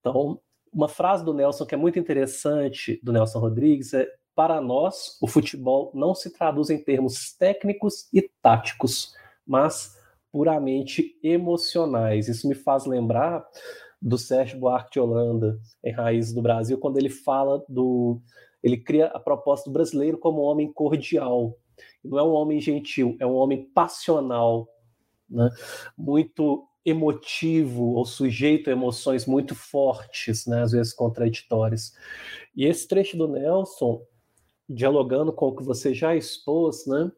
Então, 0.01 0.41
uma 0.73 0.89
frase 0.89 1.25
do 1.25 1.35
Nelson 1.35 1.67
que 1.67 1.75
é 1.75 1.79
muito 1.79 1.99
interessante, 1.99 2.99
do 3.03 3.13
Nelson 3.13 3.39
Rodrigues, 3.39 3.93
é: 3.93 4.09
Para 4.35 4.61
nós, 4.61 5.19
o 5.21 5.27
futebol 5.27 5.91
não 5.95 6.15
se 6.15 6.33
traduz 6.33 6.71
em 6.71 6.83
termos 6.83 7.37
técnicos 7.37 8.09
e 8.13 8.23
táticos, 8.41 9.15
mas 9.47 9.95
puramente 10.33 11.19
emocionais. 11.23 12.29
Isso 12.29 12.49
me 12.49 12.55
faz 12.55 12.87
lembrar 12.87 13.47
do 14.01 14.19
Sérgio 14.19 14.59
Buarque 14.59 14.93
de 14.93 15.01
Holanda 15.01 15.59
em 15.83 15.93
Raízes 15.93 16.33
do 16.33 16.43
Brasil, 16.43 16.79
quando 16.79 16.99
ele 16.99 17.11
fala 17.11 17.65
do. 17.69 18.21
Ele 18.63 18.77
cria 18.77 19.07
a 19.07 19.21
proposta 19.21 19.71
do 19.71 19.73
brasileiro 19.73 20.19
como 20.19 20.43
um 20.43 20.45
homem 20.45 20.73
cordial. 20.73 21.57
Não 22.03 22.19
é 22.19 22.23
um 22.23 22.33
homem 22.33 22.61
gentil, 22.61 23.17
é 23.21 23.27
um 23.27 23.35
homem 23.35 23.65
passional, 23.75 24.69
né? 25.29 25.51
muito 25.97 26.67
emotivo 26.87 27.95
ou 27.95 28.05
sujeito 28.05 28.71
a 28.71 28.73
emoções 28.73 29.27
muito 29.27 29.57
fortes, 29.57 30.47
né, 30.47 30.63
às 30.63 30.71
vezes 30.71 30.95
contraditórias. 30.95 31.93
E 32.55 32.65
esse 32.65 32.87
trecho 32.87 33.17
do 33.17 33.27
Nelson, 33.27 34.01
dialogando 34.69 35.33
com 35.33 35.49
o 35.49 35.57
que 35.57 35.65
você 35.65 35.93
já 35.93 36.15
expôs, 36.15 36.87
né, 36.87 37.11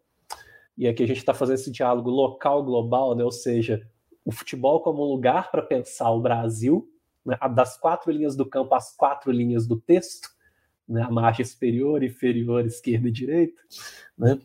e 0.77 0.88
aqui 0.88 1.03
a 1.03 1.07
gente 1.07 1.19
está 1.19 1.35
fazendo 1.35 1.57
esse 1.57 1.71
diálogo 1.71 2.09
local 2.09 2.64
global, 2.64 3.14
né, 3.14 3.23
ou 3.23 3.31
seja, 3.31 3.87
o 4.29 4.31
futebol 4.31 4.83
como 4.83 5.03
um 5.03 5.11
lugar 5.11 5.51
para 5.51 5.62
pensar 5.62 6.11
o 6.11 6.21
Brasil, 6.21 6.87
né, 7.25 7.38
das 7.55 7.79
quatro 7.79 8.12
linhas 8.12 8.37
do 8.37 8.45
campo 8.45 8.75
às 8.75 8.95
quatro 8.95 9.33
linhas 9.33 9.67
do 9.67 9.81
texto, 9.81 10.29
né, 10.87 11.01
a 11.01 11.11
margem 11.11 11.47
superior, 11.47 12.03
inferior, 12.03 12.67
esquerda 12.67 13.09
e 13.09 13.11
direita, 13.11 13.59
né, 14.19 14.38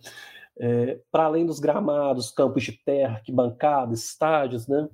é, 0.58 1.02
para 1.12 1.26
além 1.26 1.46
dos 1.46 1.60
gramados, 1.60 2.32
campos 2.32 2.63
de 2.63 2.72
terra, 2.72 3.15
arquibancadas, 3.15 4.06
estádios, 4.06 4.69
né, 4.69 4.88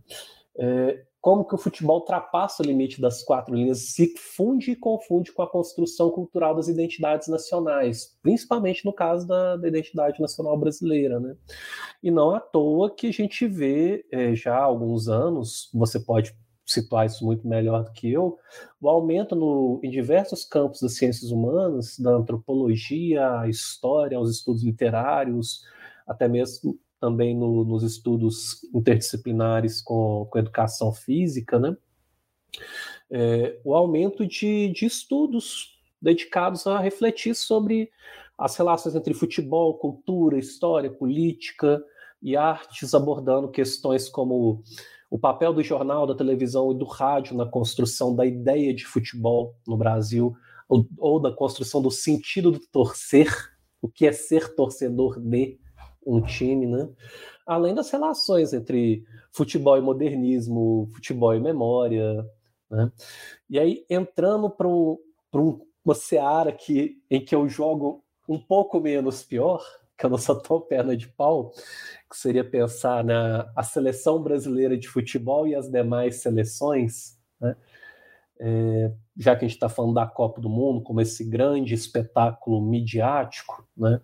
é, 0.60 1.04
como 1.22 1.46
que 1.46 1.56
o 1.56 1.58
futebol 1.58 2.00
ultrapassa 2.00 2.64
o 2.64 2.66
limite 2.66 3.02
das 3.02 3.24
quatro 3.24 3.54
linhas, 3.54 3.94
se 3.94 4.14
funde 4.18 4.72
e 4.72 4.76
confunde 4.76 5.32
com 5.34 5.42
a 5.42 5.50
construção 5.50 6.10
cultural 6.10 6.56
das 6.56 6.68
identidades 6.68 7.28
nacionais, 7.28 8.18
principalmente 8.22 8.86
no 8.86 8.94
caso 8.94 9.28
da, 9.28 9.58
da 9.58 9.68
identidade 9.68 10.22
nacional 10.22 10.58
brasileira. 10.58 11.20
Né? 11.20 11.36
E 12.02 12.10
não 12.10 12.34
à 12.34 12.40
toa 12.40 12.94
que 12.94 13.08
a 13.08 13.12
gente 13.12 13.48
vê 13.48 14.06
é, 14.12 14.34
já 14.34 14.56
há 14.56 14.64
alguns 14.64 15.10
anos, 15.10 15.70
você 15.74 16.00
pode 16.00 16.34
situar 16.66 17.06
isso 17.06 17.26
muito 17.26 17.48
melhor 17.48 17.84
do 17.84 17.92
que 17.92 18.12
eu, 18.12 18.38
o 18.80 18.88
aumento 18.88 19.36
no, 19.36 19.80
em 19.84 19.90
diversos 19.90 20.46
campos 20.46 20.80
das 20.80 20.96
ciências 20.96 21.32
humanas, 21.32 21.98
da 21.98 22.12
antropologia, 22.12 23.40
a 23.40 23.50
história, 23.50 24.20
os 24.20 24.38
estudos 24.38 24.64
literários, 24.64 25.64
até 26.08 26.28
mesmo 26.28 26.80
também 27.00 27.36
no, 27.36 27.64
nos 27.64 27.84
estudos 27.84 28.64
interdisciplinares 28.74 29.82
com, 29.82 30.28
com 30.30 30.40
educação 30.40 30.94
física, 30.94 31.60
né? 31.60 31.76
É, 33.10 33.60
o 33.64 33.74
aumento 33.74 34.26
de, 34.26 34.70
de 34.70 34.86
estudos 34.86 35.80
dedicados 36.02 36.68
a 36.68 36.80
refletir 36.80 37.36
sobre 37.36 37.90
as 38.38 38.56
relações 38.56 38.96
entre 38.96 39.14
futebol, 39.14 39.78
cultura, 39.78 40.38
história, 40.38 40.90
política 40.90 41.84
e 42.22 42.38
artes, 42.38 42.94
abordando 42.94 43.50
questões 43.50 44.08
como 44.08 44.64
o 45.10 45.18
papel 45.18 45.54
do 45.54 45.64
jornal, 45.64 46.06
da 46.06 46.16
televisão 46.16 46.72
e 46.72 46.78
do 46.78 46.86
rádio 46.86 47.36
na 47.36 47.46
construção 47.46 48.16
da 48.16 48.26
ideia 48.26 48.74
de 48.74 48.86
futebol 48.86 49.56
no 49.68 49.76
Brasil, 49.76 50.36
ou, 50.68 50.88
ou 50.98 51.20
da 51.20 51.32
construção 51.32 51.82
do 51.82 51.90
sentido 51.90 52.52
do 52.52 52.60
torcer, 52.60 53.34
o 53.82 53.90
que 53.90 54.06
é 54.06 54.12
ser 54.12 54.56
torcedor 54.56 55.20
de 55.20 55.60
um 56.16 56.22
time, 56.22 56.66
né? 56.66 56.90
Além 57.46 57.74
das 57.74 57.90
relações 57.92 58.54
entre 58.54 59.04
futebol 59.32 59.78
e 59.78 59.82
modernismo, 59.82 60.90
futebol 60.94 61.36
e 61.36 61.40
memória, 61.40 62.26
né? 62.70 62.92
E 63.50 63.60
aí, 63.60 63.86
entrando 63.90 64.50
para 64.50 64.68
um, 64.68 64.98
uma 65.84 65.96
seara 65.96 66.52
que, 66.52 67.02
em 67.10 67.24
que 67.24 67.36
eu 67.36 67.48
jogo 67.48 68.04
um 68.28 68.40
pouco 68.40 68.80
menos 68.80 69.24
pior, 69.24 69.64
que 69.98 70.08
não 70.08 70.18
sou 70.18 70.40
tão 70.40 70.62
perna 70.62 70.96
de 70.96 71.08
pau, 71.08 71.52
que 72.10 72.18
seria 72.18 72.44
pensar 72.44 73.04
na 73.04 73.52
a 73.56 73.64
seleção 73.64 74.22
brasileira 74.22 74.78
de 74.78 74.88
futebol 74.88 75.48
e 75.48 75.56
as 75.56 75.70
demais 75.70 76.18
seleções, 76.18 77.18
né? 77.40 77.56
É, 78.42 78.94
já 79.18 79.36
que 79.36 79.44
a 79.44 79.48
gente 79.48 79.58
está 79.58 79.68
falando 79.68 79.96
da 79.96 80.08
Copa 80.08 80.40
do 80.40 80.48
Mundo 80.48 80.82
como 80.82 81.02
esse 81.02 81.26
grande 81.26 81.74
espetáculo 81.74 82.62
midiático, 82.62 83.68
né? 83.76 84.00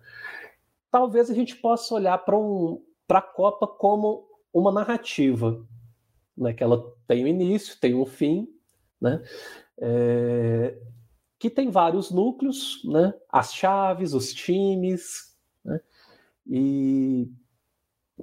Talvez 0.96 1.30
a 1.30 1.34
gente 1.34 1.54
possa 1.56 1.94
olhar 1.94 2.16
para 2.24 2.38
um, 2.38 2.82
a 3.06 3.20
Copa 3.20 3.66
como 3.66 4.26
uma 4.50 4.72
narrativa, 4.72 5.62
né? 6.34 6.54
que 6.54 6.64
ela 6.64 6.90
tem 7.06 7.22
um 7.22 7.26
início, 7.26 7.78
tem 7.78 7.94
um 7.94 8.06
fim, 8.06 8.48
né? 8.98 9.22
É, 9.76 10.74
que 11.38 11.50
tem 11.50 11.68
vários 11.68 12.10
núcleos, 12.10 12.80
né? 12.86 13.12
as 13.28 13.52
chaves, 13.52 14.14
os 14.14 14.32
times, 14.32 15.36
né? 15.62 15.78
e 16.46 17.30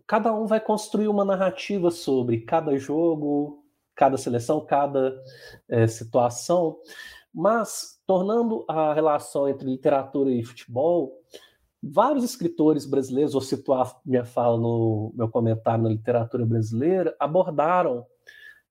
cada 0.07 0.33
um 0.33 0.47
vai 0.47 0.59
construir 0.59 1.09
uma 1.09 1.23
narrativa 1.23 1.91
sobre 1.91 2.41
cada 2.41 2.75
jogo, 2.75 3.63
cada 3.93 4.17
seleção, 4.17 4.65
cada 4.65 5.15
é, 5.69 5.85
situação, 5.85 6.79
mas 7.31 8.01
tornando 8.07 8.65
a 8.67 8.95
relação 8.95 9.47
entre 9.47 9.69
literatura 9.69 10.31
e 10.31 10.43
futebol, 10.43 11.21
vários 11.83 12.23
escritores 12.23 12.85
brasileiros, 12.85 13.33
vou 13.33 13.41
situar 13.41 13.99
minha 14.05 14.23
fala 14.23 14.57
no 14.57 15.11
meu 15.15 15.27
comentário 15.27 15.83
na 15.83 15.89
literatura 15.89 16.45
brasileira, 16.45 17.13
abordaram 17.19 18.05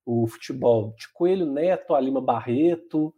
o 0.03 0.25
futebol 0.27 0.95
de 0.97 1.07
Coelho 1.13 1.45
Neto 1.45 1.93
a 1.93 1.99
Lima 1.99 2.19
Barreto, 2.19 3.13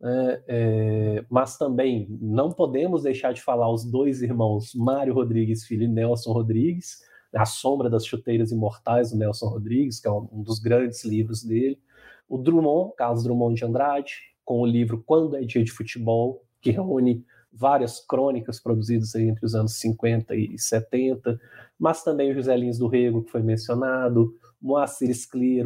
é, 0.00 0.42
é, 0.46 1.24
mas 1.28 1.58
também 1.58 2.06
não 2.20 2.52
podemos 2.52 3.02
deixar 3.02 3.32
de 3.32 3.42
falar 3.42 3.70
os 3.70 3.84
dois 3.84 4.22
irmãos 4.22 4.74
Mário 4.74 5.14
Rodrigues 5.14 5.64
Filho 5.64 5.84
e 5.84 5.88
Nelson 5.88 6.32
Rodrigues, 6.32 7.00
a 7.34 7.44
Sombra 7.44 7.90
das 7.90 8.06
Chuteiras 8.06 8.52
Imortais, 8.52 9.10
do 9.10 9.18
Nelson 9.18 9.48
Rodrigues, 9.48 9.98
que 9.98 10.06
é 10.06 10.12
um 10.12 10.42
dos 10.42 10.58
grandes 10.58 11.04
livros 11.04 11.42
dele. 11.42 11.80
O 12.28 12.38
Drummond, 12.38 12.94
Carlos 12.96 13.24
Drummond 13.24 13.56
de 13.56 13.64
Andrade, 13.64 14.14
com 14.44 14.60
o 14.60 14.66
livro 14.66 15.02
Quando 15.04 15.36
é 15.36 15.40
Dia 15.40 15.64
de 15.64 15.72
Futebol, 15.72 16.44
que 16.60 16.70
reúne 16.70 17.24
várias 17.52 18.00
crônicas 18.00 18.58
produzidas 18.58 19.14
entre 19.14 19.44
os 19.44 19.54
anos 19.54 19.74
50 19.74 20.34
e 20.34 20.58
70, 20.58 21.38
mas 21.78 22.02
também 22.02 22.30
o 22.30 22.34
José 22.34 22.56
Lins 22.56 22.78
do 22.78 22.86
Rego, 22.86 23.22
que 23.22 23.30
foi 23.30 23.42
mencionado, 23.42 24.34
Moacir 24.60 25.10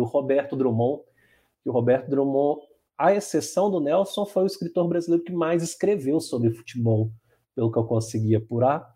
o 0.00 0.04
Roberto 0.04 0.56
Drummond, 0.56 1.02
que 1.62 1.68
o 1.68 1.72
Roberto 1.72 2.08
Drummond, 2.08 2.62
à 2.96 3.14
exceção 3.14 3.70
do 3.70 3.80
Nelson, 3.80 4.24
foi 4.24 4.44
o 4.44 4.46
escritor 4.46 4.88
brasileiro 4.88 5.22
que 5.22 5.32
mais 5.32 5.62
escreveu 5.62 6.18
sobre 6.18 6.50
futebol, 6.50 7.10
pelo 7.54 7.70
que 7.70 7.78
eu 7.78 7.84
consegui 7.84 8.34
apurar. 8.34 8.90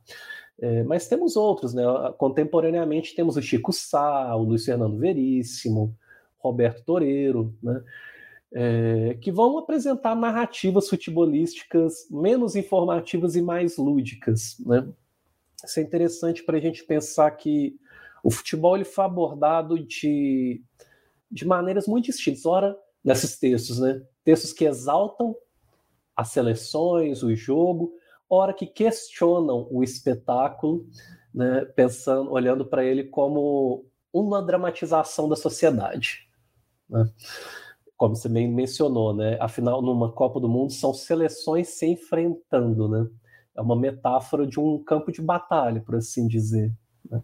É, 0.59 0.83
mas 0.85 1.09
temos 1.09 1.37
outros, 1.37 1.73
né? 1.73 1.83
Contemporaneamente 2.19 3.15
temos 3.15 3.37
o 3.37 3.43
Chico 3.43 3.73
Sá, 3.73 4.35
o 4.35 4.43
Luiz 4.43 4.65
Fernando 4.65 4.99
Veríssimo, 4.99 5.97
Roberto 6.39 6.85
Toreiro, 6.85 7.55
né? 7.63 7.83
É, 8.53 9.17
que 9.21 9.31
vão 9.31 9.59
apresentar 9.59 10.17
narrativas 10.17 10.89
futebolísticas 10.89 12.09
menos 12.11 12.57
informativas 12.57 13.37
e 13.37 13.43
mais 13.43 13.77
lúdicas, 13.77 14.57
né? 14.67 14.89
Isso 15.65 15.79
é 15.79 15.83
interessante 15.83 16.43
para 16.43 16.57
a 16.57 16.61
gente 16.61 16.83
pensar 16.85 17.31
que 17.33 17.79
o 18.25 18.31
futebol 18.31 18.75
ele 18.75 18.85
foi 18.85 19.05
abordado 19.05 19.79
de, 19.79 20.63
de 21.31 21.47
maneiras 21.47 21.87
muito 21.87 22.07
distintas. 22.07 22.45
Ora, 22.45 22.77
nesses 23.05 23.39
textos, 23.39 23.79
né? 23.79 24.03
Textos 24.25 24.53
que 24.53 24.65
exaltam 24.65 25.37
as 26.17 26.29
seleções, 26.29 27.23
o 27.23 27.35
jogo, 27.35 27.93
hora 28.29 28.53
que 28.53 28.67
questionam 28.67 29.67
o 29.71 29.83
espetáculo, 29.83 30.87
né, 31.35 31.65
pensando, 31.65 32.31
olhando 32.31 32.65
para 32.65 32.85
ele 32.85 33.05
como 33.05 33.87
uma 34.13 34.43
dramatização 34.43 35.29
da 35.29 35.37
sociedade. 35.37 36.29
Né? 36.89 37.11
Como 38.01 38.17
você 38.17 38.31
bem 38.31 38.49
mencionou, 38.49 39.15
né? 39.15 39.37
Afinal, 39.39 39.83
numa 39.83 40.11
Copa 40.11 40.41
do 40.41 40.49
Mundo 40.49 40.73
são 40.73 40.95
seleções 40.95 41.69
se 41.69 41.85
enfrentando, 41.85 42.89
né? 42.89 43.07
É 43.55 43.61
uma 43.61 43.77
metáfora 43.77 44.47
de 44.47 44.59
um 44.59 44.83
campo 44.83 45.13
de 45.13 45.21
batalha, 45.21 45.83
por 45.83 45.97
assim 45.97 46.27
dizer. 46.27 46.73
Né? 47.11 47.23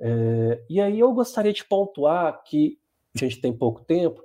É, 0.00 0.64
e 0.68 0.80
aí 0.80 0.98
eu 0.98 1.12
gostaria 1.12 1.52
de 1.52 1.64
pontuar 1.64 2.42
que 2.42 2.80
a 3.14 3.18
gente 3.20 3.40
tem 3.40 3.56
pouco 3.56 3.84
tempo, 3.84 4.20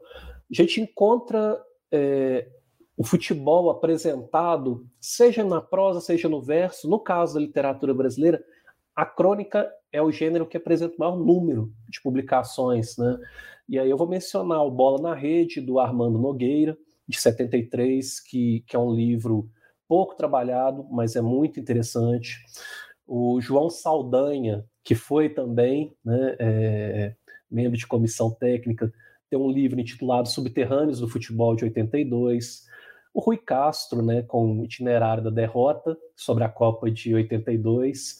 a 0.49 0.55
gente 0.55 0.81
encontra 0.81 1.63
é, 1.91 2.49
o 2.97 3.03
futebol 3.03 3.69
apresentado, 3.69 4.83
seja 4.99 5.43
na 5.43 5.61
prosa, 5.61 6.01
seja 6.01 6.27
no 6.27 6.41
verso, 6.41 6.89
no 6.89 6.99
caso 6.99 7.35
da 7.35 7.39
literatura 7.39 7.93
brasileira, 7.93 8.43
a 8.95 9.05
crônica 9.05 9.71
é 9.91 10.01
o 10.01 10.11
gênero 10.11 10.47
que 10.47 10.57
apresenta 10.57 10.95
o 10.95 10.99
maior 10.99 11.17
número 11.17 11.71
de 11.87 12.01
publicações, 12.01 12.97
né? 12.97 13.19
E 13.67 13.77
aí 13.77 13.89
eu 13.89 13.97
vou 13.97 14.07
mencionar 14.07 14.63
o 14.63 14.71
Bola 14.71 15.01
na 15.01 15.15
Rede, 15.15 15.59
do 15.59 15.79
Armando 15.79 16.19
Nogueira, 16.19 16.77
de 17.07 17.19
73, 17.19 18.19
que, 18.21 18.63
que 18.67 18.75
é 18.75 18.79
um 18.79 18.93
livro 18.93 19.49
pouco 19.87 20.15
trabalhado, 20.15 20.85
mas 20.91 21.15
é 21.15 21.21
muito 21.21 21.59
interessante. 21.59 22.37
O 23.05 23.39
João 23.39 23.69
Saldanha, 23.69 24.65
que 24.83 24.95
foi 24.95 25.29
também 25.29 25.95
né, 26.03 26.35
é, 26.39 27.15
membro 27.49 27.77
de 27.77 27.87
comissão 27.87 28.31
técnica, 28.31 28.91
tem 29.29 29.39
um 29.39 29.49
livro 29.51 29.79
intitulado 29.79 30.27
Subterrâneos 30.29 30.99
do 30.99 31.07
Futebol, 31.07 31.55
de 31.55 31.65
82 31.65 32.67
o 33.17 33.19
Rui 33.19 33.37
Castro, 33.37 34.03
né, 34.03 34.21
com 34.21 34.59
o 34.59 34.63
itinerário 34.63 35.23
da 35.23 35.31
derrota 35.31 35.97
sobre 36.15 36.43
a 36.43 36.49
Copa 36.49 36.91
de 36.91 37.15
82. 37.15 38.19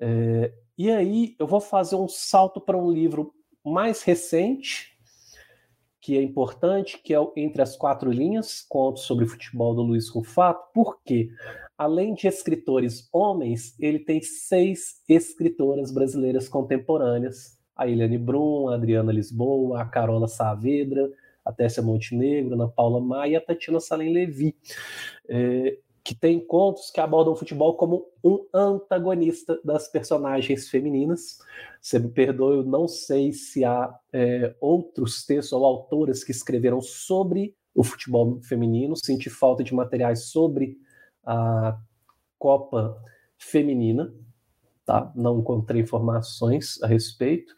É, 0.00 0.52
e 0.78 0.88
aí 0.88 1.34
eu 1.36 1.48
vou 1.48 1.60
fazer 1.60 1.96
um 1.96 2.06
salto 2.06 2.60
para 2.60 2.78
um 2.78 2.88
livro 2.88 3.34
mais 3.64 4.02
recente, 4.02 4.96
que 6.00 6.16
é 6.16 6.22
importante, 6.22 6.98
que 6.98 7.14
é 7.14 7.18
Entre 7.36 7.60
as 7.60 7.76
Quatro 7.76 8.10
Linhas, 8.10 8.64
conto 8.68 9.00
sobre 9.00 9.26
futebol 9.26 9.74
do 9.74 9.82
Luiz 9.82 10.08
Rufato, 10.08 10.70
porque, 10.72 11.30
além 11.76 12.14
de 12.14 12.26
escritores 12.26 13.08
homens, 13.12 13.78
ele 13.78 13.98
tem 13.98 14.22
seis 14.22 15.02
escritoras 15.08 15.92
brasileiras 15.92 16.48
contemporâneas, 16.48 17.58
a 17.76 17.86
Eliane 17.86 18.18
Brum, 18.18 18.68
a 18.68 18.74
Adriana 18.74 19.12
Lisboa, 19.12 19.82
a 19.82 19.84
Carola 19.84 20.26
Saavedra, 20.26 21.10
a 21.44 21.52
Tessa 21.52 21.82
Montenegro, 21.82 22.52
a 22.52 22.54
Ana 22.54 22.68
Paula 22.68 23.00
Maia 23.00 23.32
e 23.32 23.36
a 23.36 23.40
Tatiana 23.40 23.80
Salem 23.80 24.12
Levi, 24.12 24.54
é, 25.28 25.78
que 26.02 26.14
tem 26.14 26.44
contos 26.44 26.90
que 26.90 27.00
abordam 27.00 27.32
o 27.32 27.36
futebol 27.36 27.76
como 27.76 28.06
um 28.24 28.46
antagonista 28.54 29.60
das 29.64 29.88
personagens 29.88 30.68
femininas. 30.68 31.38
Você 31.80 31.98
me 31.98 32.08
perdoe, 32.08 32.58
eu 32.58 32.64
não 32.64 32.88
sei 32.88 33.32
se 33.32 33.64
há 33.64 33.94
é, 34.12 34.54
outros 34.60 35.24
textos 35.24 35.52
ou 35.52 35.64
autoras 35.64 36.24
que 36.24 36.30
escreveram 36.30 36.80
sobre 36.80 37.54
o 37.74 37.84
futebol 37.84 38.40
feminino, 38.42 38.96
senti 38.96 39.30
falta 39.30 39.62
de 39.62 39.74
materiais 39.74 40.24
sobre 40.24 40.78
a 41.24 41.78
Copa 42.38 43.00
Feminina, 43.38 44.12
tá? 44.84 45.12
Não 45.14 45.38
encontrei 45.38 45.82
informações 45.82 46.82
a 46.82 46.86
respeito. 46.86 47.54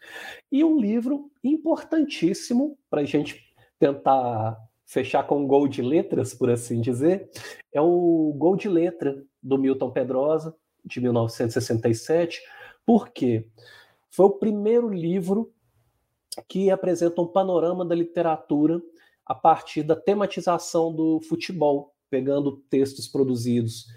E 0.51 0.63
um 0.63 0.79
livro 0.79 1.31
importantíssimo 1.43 2.77
para 2.89 3.01
a 3.01 3.05
gente 3.05 3.41
tentar 3.79 4.57
fechar 4.85 5.25
com 5.25 5.39
um 5.43 5.47
gol 5.47 5.67
de 5.67 5.81
letras, 5.81 6.33
por 6.33 6.49
assim 6.49 6.81
dizer, 6.81 7.29
é 7.71 7.81
o 7.81 8.33
Gol 8.37 8.55
de 8.55 8.69
Letra 8.69 9.23
do 9.41 9.57
Milton 9.57 9.91
Pedrosa, 9.91 10.55
de 10.85 10.99
1967, 10.99 12.41
porque 12.85 13.47
foi 14.09 14.25
o 14.25 14.31
primeiro 14.37 14.89
livro 14.89 15.51
que 16.47 16.69
apresenta 16.69 17.21
um 17.21 17.27
panorama 17.27 17.85
da 17.85 17.95
literatura 17.95 18.81
a 19.25 19.33
partir 19.33 19.83
da 19.83 19.95
tematização 19.95 20.93
do 20.93 21.21
futebol, 21.21 21.93
pegando 22.09 22.57
textos 22.69 23.07
produzidos 23.07 23.87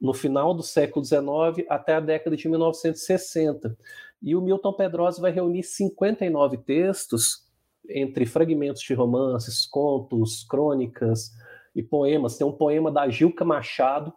no 0.00 0.14
final 0.14 0.54
do 0.54 0.62
século 0.62 1.04
XIX 1.04 1.66
até 1.68 1.94
a 1.94 2.00
década 2.00 2.36
de 2.36 2.48
1960. 2.48 3.76
E 4.22 4.36
o 4.36 4.40
Milton 4.40 4.72
Pedrosa 4.72 5.20
vai 5.20 5.32
reunir 5.32 5.64
59 5.64 6.58
textos 6.58 7.47
entre 7.88 8.26
fragmentos 8.26 8.82
de 8.82 8.94
romances, 8.94 9.66
contos, 9.66 10.44
crônicas 10.44 11.32
e 11.74 11.82
poemas. 11.82 12.36
Tem 12.36 12.46
um 12.46 12.52
poema 12.52 12.90
da 12.90 13.08
Gilca 13.08 13.44
Machado, 13.44 14.12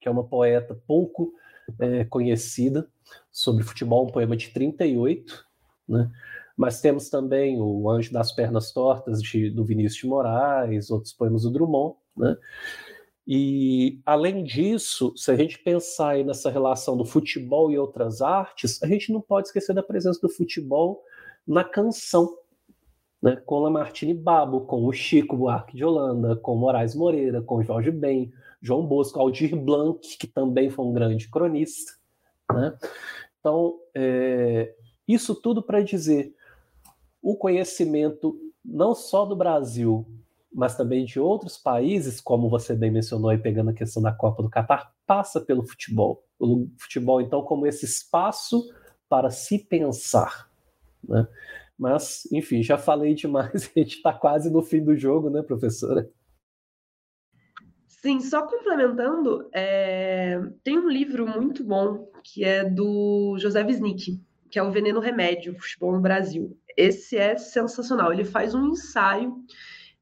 que 0.00 0.08
é 0.08 0.10
uma 0.10 0.24
poeta 0.24 0.80
pouco 0.86 1.32
é, 1.78 2.04
conhecida 2.04 2.88
sobre 3.30 3.62
futebol, 3.64 4.06
um 4.06 4.12
poema 4.12 4.36
de 4.36 4.50
38, 4.50 5.44
né? 5.88 6.10
Mas 6.56 6.80
temos 6.80 7.10
também 7.10 7.60
o 7.60 7.90
Anjo 7.90 8.12
das 8.12 8.32
Pernas 8.32 8.72
Tortas, 8.72 9.22
de, 9.22 9.50
do 9.50 9.62
Vinícius 9.62 10.00
de 10.00 10.06
Moraes, 10.06 10.90
outros 10.90 11.12
poemas 11.12 11.42
do 11.42 11.50
Drummond, 11.50 11.96
né? 12.16 12.36
E, 13.26 14.00
além 14.06 14.44
disso, 14.44 15.12
se 15.16 15.32
a 15.32 15.36
gente 15.36 15.58
pensar 15.58 16.16
nessa 16.24 16.48
relação 16.48 16.96
do 16.96 17.04
futebol 17.04 17.72
e 17.72 17.78
outras 17.78 18.22
artes, 18.22 18.80
a 18.82 18.86
gente 18.86 19.12
não 19.12 19.20
pode 19.20 19.48
esquecer 19.48 19.74
da 19.74 19.82
presença 19.82 20.20
do 20.20 20.28
futebol 20.28 21.02
na 21.46 21.64
canção, 21.64 22.36
né? 23.26 23.42
com 23.44 23.58
Lamartine 23.58 24.14
Babo, 24.14 24.60
com 24.60 24.84
o 24.86 24.92
Chico 24.92 25.36
Buarque 25.36 25.76
de 25.76 25.84
Holanda, 25.84 26.36
com 26.36 26.54
Moraes 26.54 26.94
Moreira, 26.94 27.42
com 27.42 27.60
Jorge 27.60 27.90
Ben, 27.90 28.32
João 28.62 28.86
Bosco, 28.86 29.18
Aldir 29.18 29.56
Blanc, 29.56 30.16
que 30.16 30.28
também 30.28 30.70
foi 30.70 30.84
um 30.84 30.92
grande 30.92 31.28
cronista. 31.28 31.94
Né? 32.52 32.78
Então, 33.40 33.80
é, 33.92 34.72
isso 35.08 35.34
tudo 35.34 35.60
para 35.60 35.82
dizer 35.82 36.32
o 37.20 37.36
conhecimento 37.36 38.38
não 38.64 38.94
só 38.94 39.24
do 39.24 39.34
Brasil, 39.34 40.06
mas 40.54 40.76
também 40.76 41.04
de 41.04 41.18
outros 41.18 41.58
países, 41.58 42.20
como 42.20 42.48
você 42.48 42.76
bem 42.76 42.92
mencionou 42.92 43.30
aí, 43.30 43.38
pegando 43.38 43.70
a 43.70 43.74
questão 43.74 44.00
da 44.00 44.12
Copa 44.12 44.40
do 44.40 44.48
Catar, 44.48 44.92
passa 45.04 45.40
pelo 45.40 45.66
futebol. 45.66 46.22
O 46.38 46.68
futebol, 46.78 47.20
então, 47.20 47.42
como 47.42 47.66
esse 47.66 47.84
espaço 47.86 48.72
para 49.08 49.30
se 49.30 49.58
pensar. 49.58 50.48
Né? 51.02 51.26
Mas, 51.78 52.26
enfim, 52.32 52.62
já 52.62 52.78
falei 52.78 53.14
demais, 53.14 53.70
a 53.76 53.78
gente 53.78 53.96
está 53.96 54.12
quase 54.12 54.50
no 54.50 54.62
fim 54.62 54.82
do 54.82 54.96
jogo, 54.96 55.28
né, 55.28 55.42
professora? 55.42 56.08
Sim, 57.86 58.20
só 58.20 58.46
complementando, 58.46 59.48
é... 59.52 60.40
tem 60.62 60.78
um 60.78 60.88
livro 60.88 61.26
muito 61.26 61.64
bom 61.64 62.10
que 62.22 62.44
é 62.44 62.64
do 62.64 63.36
José 63.38 63.64
Wisnik, 63.64 64.20
que 64.50 64.58
é 64.58 64.62
o 64.62 64.70
Veneno 64.70 65.00
Remédio, 65.00 65.58
Futebol 65.58 65.92
no 65.92 66.00
Brasil. 66.00 66.56
Esse 66.76 67.16
é 67.16 67.36
sensacional. 67.36 68.12
Ele 68.12 68.24
faz 68.24 68.54
um 68.54 68.68
ensaio 68.68 69.36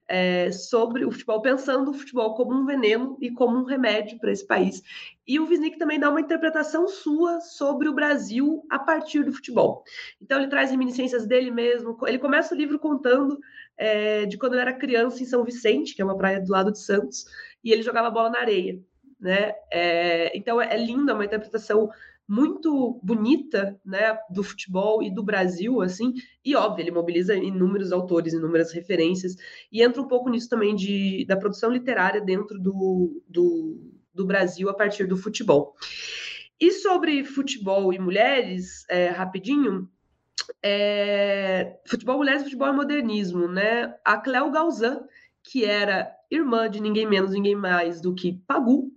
é, 0.08 0.50
sobre 0.52 1.04
o 1.04 1.10
futebol, 1.10 1.40
pensando 1.40 1.90
o 1.90 1.94
futebol 1.94 2.34
como 2.34 2.54
um 2.54 2.66
veneno 2.66 3.16
e 3.20 3.30
como 3.30 3.56
um 3.56 3.64
remédio 3.64 4.18
para 4.18 4.32
esse 4.32 4.46
país. 4.46 4.82
E 5.26 5.40
o 5.40 5.46
Wisnik 5.46 5.78
também 5.78 5.98
dá 5.98 6.10
uma 6.10 6.20
interpretação 6.20 6.86
sua 6.86 7.40
sobre 7.40 7.88
o 7.88 7.94
Brasil 7.94 8.64
a 8.68 8.78
partir 8.78 9.24
do 9.24 9.32
futebol. 9.32 9.82
Então 10.20 10.38
ele 10.38 10.48
traz 10.48 10.70
reminiscências 10.70 11.26
dele 11.26 11.50
mesmo. 11.50 11.96
Ele 12.06 12.18
começa 12.18 12.54
o 12.54 12.58
livro 12.58 12.78
contando 12.78 13.38
é, 13.76 14.26
de 14.26 14.36
quando 14.36 14.52
ele 14.52 14.62
era 14.62 14.72
criança 14.72 15.22
em 15.22 15.26
São 15.26 15.42
Vicente, 15.42 15.94
que 15.94 16.02
é 16.02 16.04
uma 16.04 16.18
praia 16.18 16.40
do 16.40 16.52
lado 16.52 16.70
de 16.70 16.78
Santos, 16.78 17.24
e 17.62 17.72
ele 17.72 17.82
jogava 17.82 18.10
bola 18.10 18.30
na 18.30 18.40
areia. 18.40 18.78
Né? 19.18 19.54
É, 19.72 20.36
então 20.36 20.60
é, 20.60 20.74
é 20.74 20.76
linda, 20.76 21.14
uma 21.14 21.24
interpretação 21.24 21.88
muito 22.26 22.98
bonita, 23.02 23.78
né, 23.84 24.18
do 24.30 24.42
futebol 24.42 25.02
e 25.02 25.10
do 25.10 25.22
Brasil, 25.22 25.82
assim, 25.82 26.14
e 26.44 26.56
óbvio, 26.56 26.82
ele 26.82 26.90
mobiliza 26.90 27.34
inúmeros 27.34 27.92
autores, 27.92 28.32
inúmeras 28.32 28.72
referências, 28.72 29.36
e 29.70 29.82
entra 29.82 30.00
um 30.00 30.08
pouco 30.08 30.30
nisso 30.30 30.48
também 30.48 30.74
de, 30.74 31.24
da 31.26 31.36
produção 31.36 31.70
literária 31.70 32.20
dentro 32.20 32.58
do, 32.58 33.22
do, 33.28 33.92
do 34.14 34.26
Brasil 34.26 34.68
a 34.70 34.74
partir 34.74 35.06
do 35.06 35.16
futebol. 35.16 35.74
E 36.58 36.70
sobre 36.72 37.24
futebol 37.24 37.92
e 37.92 37.98
mulheres, 37.98 38.86
é, 38.88 39.08
rapidinho, 39.08 39.88
é, 40.62 41.78
futebol, 41.86 42.18
mulheres 42.18 42.42
futebol 42.42 42.68
e 42.68 42.72
modernismo, 42.72 43.48
né? 43.48 43.94
A 44.04 44.16
Cléo 44.16 44.50
Galzan, 44.50 45.04
que 45.42 45.64
era 45.64 46.10
irmã 46.30 46.70
de 46.70 46.80
ninguém 46.80 47.06
menos, 47.06 47.32
ninguém 47.32 47.54
mais 47.56 48.00
do 48.00 48.14
que 48.14 48.40
Pagu, 48.46 48.92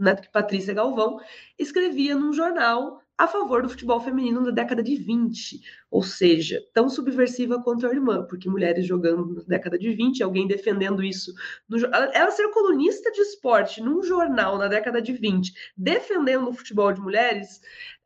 né, 0.00 0.16
que 0.16 0.30
Patrícia 0.32 0.74
Galvão, 0.74 1.20
escrevia 1.58 2.16
num 2.16 2.32
jornal 2.32 3.00
a 3.20 3.26
favor 3.26 3.62
do 3.62 3.68
futebol 3.68 4.00
feminino 4.00 4.40
na 4.40 4.50
década 4.50 4.82
de 4.82 4.96
20, 4.96 5.60
ou 5.90 6.02
seja, 6.02 6.58
tão 6.72 6.88
subversiva 6.88 7.62
quanto 7.62 7.86
a 7.86 7.90
irmã, 7.90 8.24
porque 8.24 8.48
mulheres 8.48 8.86
jogando 8.86 9.34
na 9.34 9.42
década 9.42 9.78
de 9.78 9.92
20, 9.92 10.22
alguém 10.22 10.48
defendendo 10.48 11.04
isso. 11.04 11.34
No, 11.68 11.76
ela 12.14 12.30
ser 12.30 12.48
colunista 12.48 13.12
de 13.12 13.20
esporte 13.20 13.82
num 13.82 14.02
jornal 14.02 14.56
na 14.56 14.68
década 14.68 15.02
de 15.02 15.12
20, 15.12 15.52
defendendo 15.76 16.48
o 16.48 16.54
futebol 16.54 16.90
de 16.94 17.00
mulheres, 17.02 17.60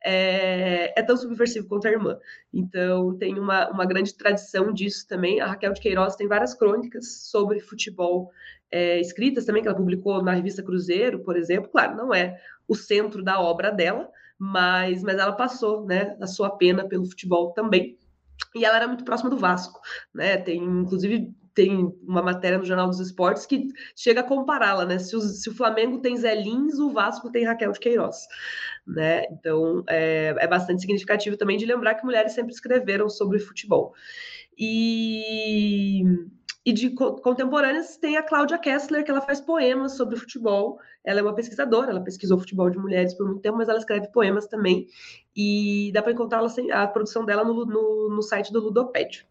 é, 0.05 0.93
é, 0.99 1.03
tão 1.05 1.17
subversivo 1.17 1.69
quanto 1.69 1.87
a 1.87 1.93
irmã. 1.93 2.19
Então, 2.53 3.17
tem 3.17 3.39
uma, 3.39 3.71
uma 3.71 3.87
grande 3.87 4.15
tradição 4.15 4.73
disso 4.73 5.07
também. 5.07 5.41
A 5.41 5.47
Raquel 5.47 5.75
de 5.75 5.81
Queiroz 5.81 6.17
tem 6.17 6.27
várias 6.27 6.55
crônicas 6.55 7.29
sobre 7.31 7.61
futebol 7.61 8.33
é, 8.75 9.01
escritas 9.01 9.45
também, 9.45 9.63
que 9.63 9.69
ela 9.69 9.77
publicou 9.77 10.21
na 10.21 10.33
revista 10.33 10.61
Cruzeiro, 10.61 11.21
por 11.21 11.37
exemplo. 11.37 11.71
Claro, 11.71 11.97
não 11.97 12.13
é 12.13 12.41
o 12.67 12.75
centro 12.75 13.23
da 13.23 13.41
obra 13.41 13.71
dela, 13.71 14.11
mas, 14.37 15.01
mas 15.05 15.17
ela 15.17 15.31
passou 15.31 15.87
né, 15.87 16.17
a 16.21 16.27
sua 16.27 16.51
pena 16.51 16.85
pelo 16.85 17.07
futebol 17.07 17.53
também. 17.53 17.97
E 18.53 18.65
ela 18.65 18.77
era 18.79 18.89
muito 18.89 19.05
próxima 19.05 19.31
do 19.31 19.37
Vasco, 19.37 19.81
né? 20.13 20.39
Tem, 20.39 20.61
inclusive, 20.61 21.33
tem 21.55 21.97
uma 22.03 22.21
matéria 22.21 22.59
no 22.59 22.65
Jornal 22.65 22.89
dos 22.89 22.99
Esportes 22.99 23.47
que 23.47 23.69
chega 23.95 24.23
a 24.23 24.25
compará-la, 24.25 24.85
né? 24.85 24.99
Se 24.99 25.15
o, 25.15 25.21
se 25.21 25.49
o, 25.49 25.55
Flamengo 25.55 26.01
tem 26.01 26.17
Zé 26.17 26.35
Lins, 26.35 26.77
o 26.81 26.91
Vasco 26.91 27.31
tem 27.31 27.45
Raquel 27.45 27.71
de 27.71 27.79
Queiroz, 27.79 28.27
né? 28.85 29.23
Então 29.31 29.85
é, 29.89 30.35
é 30.37 30.49
bastante 30.49 30.81
significativo 30.81 31.37
também 31.37 31.57
de 31.57 31.65
lembrar 31.65 31.95
que 31.95 32.05
mulheres 32.05 32.33
sempre 32.33 32.53
escreveram 32.53 33.09
sobre 33.09 33.39
futebol. 33.39 33.95
E 34.59 36.03
e 36.65 36.73
de 36.73 36.91
contemporâneas 36.91 37.99
tem 37.99 38.17
a 38.17 38.23
Cláudia 38.23 38.57
Kessler, 38.57 39.05
que 39.05 39.11
ela 39.11 39.21
faz 39.21 39.39
poemas 39.39 39.97
sobre 39.97 40.17
futebol. 40.17 40.81
Ela 41.05 41.21
é 41.21 41.23
uma 41.23 41.35
pesquisadora, 41.35 41.91
ela 41.91 42.03
pesquisou 42.03 42.39
futebol 42.39 42.71
de 42.71 42.79
mulheres 42.79 43.13
por 43.13 43.27
muito 43.27 43.43
tempo, 43.43 43.59
mas 43.59 43.69
ela 43.69 43.79
escreve 43.79 44.09
poemas 44.09 44.47
também. 44.47 44.87
E 45.37 45.91
dá 45.93 46.03
para 46.03 46.13
encontrar 46.13 46.43
a 46.73 46.87
produção 46.87 47.25
dela 47.25 47.45
no, 47.45 47.67
no, 47.67 48.09
no 48.09 48.23
site 48.23 48.51
do 48.51 48.61
Ludopédio. 48.61 49.27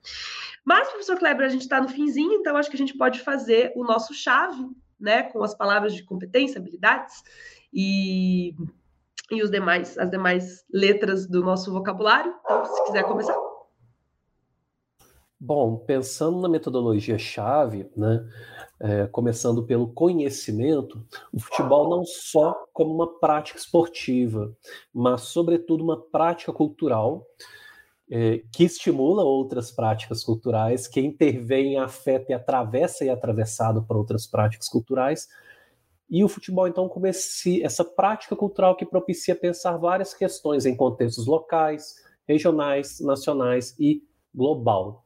Mas, 0.64 0.88
professor 0.90 1.18
Kleber, 1.18 1.48
a 1.48 1.50
gente 1.50 1.64
está 1.64 1.82
no 1.82 1.90
finzinho, 1.90 2.34
então 2.34 2.56
acho 2.56 2.70
que 2.70 2.76
a 2.76 2.80
gente 2.80 2.96
pode 2.96 3.20
fazer 3.20 3.74
o 3.76 3.84
nosso 3.84 4.14
chave, 4.14 4.64
né, 5.00 5.24
com 5.24 5.44
as 5.44 5.56
palavras 5.56 5.94
de 5.96 6.04
competência, 6.04 6.60
habilidades 6.60 7.24
e, 7.74 8.56
e 9.32 9.42
os 9.42 9.50
demais, 9.50 9.98
as 9.98 10.10
demais 10.10 10.64
letras 10.72 11.28
do 11.28 11.42
nosso 11.42 11.72
vocabulário. 11.72 12.34
Então, 12.46 12.64
se 12.64 12.86
quiser 12.86 13.04
começar. 13.04 13.53
Bom, 15.46 15.76
pensando 15.76 16.40
na 16.40 16.48
metodologia-chave, 16.48 17.92
né, 17.98 18.26
é, 18.80 19.08
começando 19.08 19.62
pelo 19.66 19.90
conhecimento, 19.90 21.06
o 21.34 21.40
futebol 21.42 21.90
não 21.90 22.06
só 22.06 22.56
como 22.72 22.94
uma 22.94 23.20
prática 23.20 23.60
esportiva, 23.60 24.56
mas, 24.94 25.24
sobretudo, 25.24 25.84
uma 25.84 26.02
prática 26.02 26.54
cultural 26.54 27.28
é, 28.10 28.42
que 28.54 28.64
estimula 28.64 29.22
outras 29.26 29.70
práticas 29.70 30.24
culturais, 30.24 30.88
que 30.88 31.02
intervém, 31.02 31.78
afeta 31.78 32.32
e 32.32 32.34
atravessa 32.34 33.04
e 33.04 33.10
é 33.10 33.12
atravessado 33.12 33.84
por 33.84 33.98
outras 33.98 34.26
práticas 34.26 34.70
culturais. 34.70 35.28
E 36.10 36.24
o 36.24 36.30
futebol, 36.30 36.70
então, 36.70 36.88
como 36.88 37.06
esse, 37.06 37.62
essa 37.62 37.84
prática 37.84 38.34
cultural 38.34 38.78
que 38.78 38.86
propicia 38.86 39.36
pensar 39.36 39.76
várias 39.76 40.14
questões 40.14 40.66
em 40.66 40.74
contextos 40.74 41.28
locais, 41.28 41.96
regionais, 42.26 43.02
nacionais 43.02 43.76
e 43.78 44.02
global. 44.34 45.04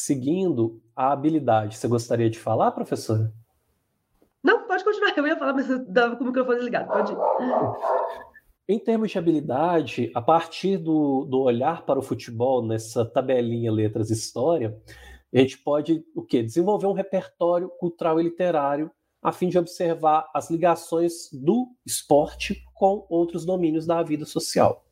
Seguindo 0.00 0.80
a 0.94 1.10
habilidade, 1.10 1.76
você 1.76 1.88
gostaria 1.88 2.30
de 2.30 2.38
falar, 2.38 2.70
professora? 2.70 3.32
Não, 4.40 4.64
pode 4.64 4.84
continuar. 4.84 5.12
Eu 5.18 5.26
ia 5.26 5.36
falar, 5.36 5.52
mas 5.52 5.68
eu 5.68 5.82
estava 5.82 6.14
com 6.14 6.22
o 6.22 6.26
microfone 6.28 6.60
ligado. 6.60 6.86
Pode 6.86 7.12
ir. 7.12 7.16
Em 8.68 8.78
termos 8.78 9.10
de 9.10 9.18
habilidade, 9.18 10.12
a 10.14 10.22
partir 10.22 10.76
do, 10.76 11.24
do 11.24 11.40
olhar 11.40 11.84
para 11.84 11.98
o 11.98 12.02
futebol 12.02 12.64
nessa 12.64 13.04
tabelinha 13.04 13.72
letras 13.72 14.08
história, 14.08 14.80
a 15.34 15.38
gente 15.40 15.58
pode 15.58 16.04
o 16.14 16.22
quê? 16.22 16.44
desenvolver 16.44 16.86
um 16.86 16.92
repertório 16.92 17.68
cultural 17.68 18.20
e 18.20 18.22
literário 18.22 18.92
a 19.20 19.32
fim 19.32 19.48
de 19.48 19.58
observar 19.58 20.30
as 20.32 20.48
ligações 20.48 21.28
do 21.32 21.74
esporte 21.84 22.62
com 22.72 23.04
outros 23.10 23.44
domínios 23.44 23.84
da 23.84 24.00
vida 24.04 24.24
social. 24.24 24.87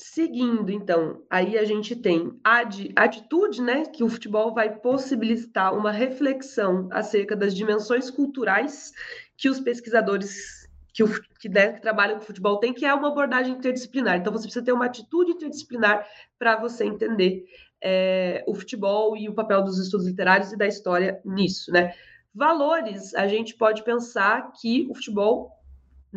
Seguindo, 0.00 0.70
então, 0.70 1.24
aí 1.28 1.58
a 1.58 1.64
gente 1.64 1.96
tem 1.96 2.38
a 2.44 2.60
atitude, 2.94 3.60
né, 3.60 3.84
que 3.84 4.04
o 4.04 4.08
futebol 4.08 4.54
vai 4.54 4.78
possibilitar 4.78 5.76
uma 5.76 5.90
reflexão 5.90 6.88
acerca 6.92 7.34
das 7.34 7.52
dimensões 7.52 8.08
culturais 8.08 8.92
que 9.36 9.50
os 9.50 9.58
pesquisadores 9.58 10.68
que, 10.94 11.02
o, 11.02 11.08
que, 11.40 11.48
né, 11.48 11.72
que 11.72 11.80
trabalham 11.80 12.16
com 12.16 12.24
futebol 12.24 12.60
têm, 12.60 12.72
que 12.72 12.86
é 12.86 12.94
uma 12.94 13.08
abordagem 13.08 13.54
interdisciplinar. 13.54 14.18
Então, 14.18 14.32
você 14.32 14.44
precisa 14.44 14.64
ter 14.64 14.70
uma 14.70 14.86
atitude 14.86 15.32
interdisciplinar 15.32 16.06
para 16.38 16.54
você 16.54 16.84
entender 16.84 17.44
é, 17.82 18.44
o 18.46 18.54
futebol 18.54 19.16
e 19.16 19.28
o 19.28 19.34
papel 19.34 19.64
dos 19.64 19.80
estudos 19.80 20.06
literários 20.06 20.52
e 20.52 20.56
da 20.56 20.68
história 20.68 21.20
nisso, 21.24 21.72
né? 21.72 21.92
Valores, 22.32 23.16
a 23.16 23.26
gente 23.26 23.56
pode 23.56 23.82
pensar 23.82 24.52
que 24.60 24.86
o 24.88 24.94
futebol 24.94 25.57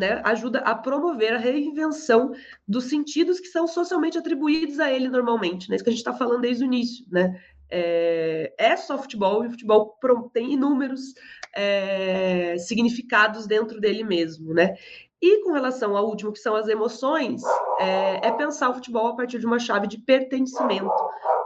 né, 0.02 0.20
ajuda 0.26 0.62
a 0.62 0.74
promover 0.74 1.36
a 1.36 1.38
reinvenção 1.38 2.32
dos 2.68 2.86
sentidos 2.86 3.40
que 3.40 3.50
são 3.50 3.68
socialmente 3.68 4.18
atribuídos 4.18 4.80
a 4.80 4.92
ele 4.92 5.08
normalmente, 5.08 5.70
né? 5.70 5.76
Isso 5.76 5.84
que 5.84 5.92
a 5.92 5.94
gente 5.94 6.00
está 6.00 6.12
falando 6.12 6.42
desde 6.42 6.64
o 6.64 6.66
início, 6.66 7.06
né? 7.12 7.40
É, 7.70 8.52
é, 8.58 8.76
só 8.76 8.98
futebol 8.98 9.44
e 9.44 9.48
o 9.48 9.52
futebol 9.52 9.96
tem 10.34 10.54
inúmeros 10.54 11.14
é, 11.56 12.58
significados 12.58 13.46
dentro 13.46 13.80
dele 13.80 14.04
mesmo, 14.04 14.56
né? 14.56 14.74
E 15.22 15.44
com 15.44 15.52
relação 15.52 15.96
ao 15.96 16.08
último, 16.08 16.34
que 16.34 16.40
são 16.40 16.56
as 16.56 16.68
emoções, 16.68 17.44
é, 17.80 18.28
é 18.28 18.32
pensar 18.32 18.70
o 18.70 18.74
futebol 18.74 19.08
a 19.08 19.16
partir 19.16 19.38
de 19.38 19.46
uma 19.46 19.60
chave 19.60 19.86
de 19.86 20.00
pertencimento, 20.00 20.90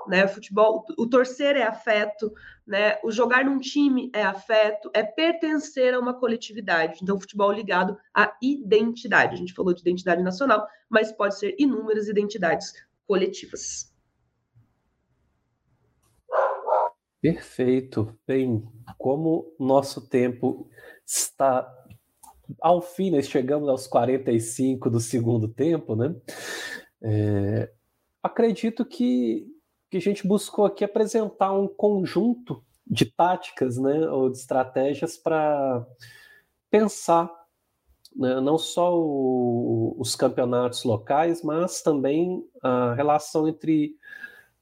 né? 0.08 0.24
O 0.24 0.30
futebol, 0.30 0.86
o 0.98 1.08
torcer 1.08 1.58
é 1.58 1.64
afeto, 1.64 2.32
né? 2.66 2.98
O 3.04 3.12
jogar 3.12 3.44
num 3.44 3.60
time 3.60 4.10
é 4.14 4.24
afeto, 4.24 4.90
é 4.94 5.04
pertencer 5.04 5.94
a 5.94 6.00
uma 6.00 6.14
coletividade. 6.14 7.00
Então, 7.04 7.20
futebol 7.20 7.52
ligado 7.52 7.98
à 8.14 8.34
identidade. 8.42 9.34
A 9.34 9.38
gente 9.38 9.54
falou 9.54 9.74
de 9.74 9.82
identidade 9.82 10.24
nacional, 10.24 10.66
mas 10.90 11.12
pode 11.12 11.38
ser 11.38 11.54
inúmeras 11.60 12.08
identidades 12.08 12.72
coletivas. 13.06 13.94
Perfeito. 17.22 18.18
Bem, 18.26 18.64
como 18.98 19.54
nosso 19.60 20.08
tempo 20.08 20.70
está 21.06 21.68
ao 22.62 22.82
fim, 22.82 23.12
nós 23.12 23.28
chegamos 23.28 23.68
aos 23.70 23.88
45 23.88 24.90
do 24.90 25.00
segundo 25.00 25.48
tempo, 25.48 25.96
né? 25.96 26.16
É, 27.02 27.72
acredito 28.24 28.86
que 28.86 29.48
que 29.90 29.98
a 29.98 30.02
gente 30.02 30.28
buscou 30.28 30.66
aqui 30.66 30.84
apresentar 30.84 31.54
um 31.54 31.68
conjunto 31.68 32.62
de 32.86 33.06
táticas, 33.06 33.78
né, 33.78 34.10
ou 34.10 34.30
de 34.30 34.38
estratégias 34.38 35.18
para 35.18 35.86
pensar 36.70 37.32
né, 38.16 38.40
não 38.42 38.58
só 38.58 38.94
o, 38.94 39.96
os 39.98 40.16
campeonatos 40.16 40.84
locais, 40.84 41.42
mas 41.44 41.82
também 41.82 42.46
a 42.62 42.94
relação 42.94 43.48
entre 43.48 43.96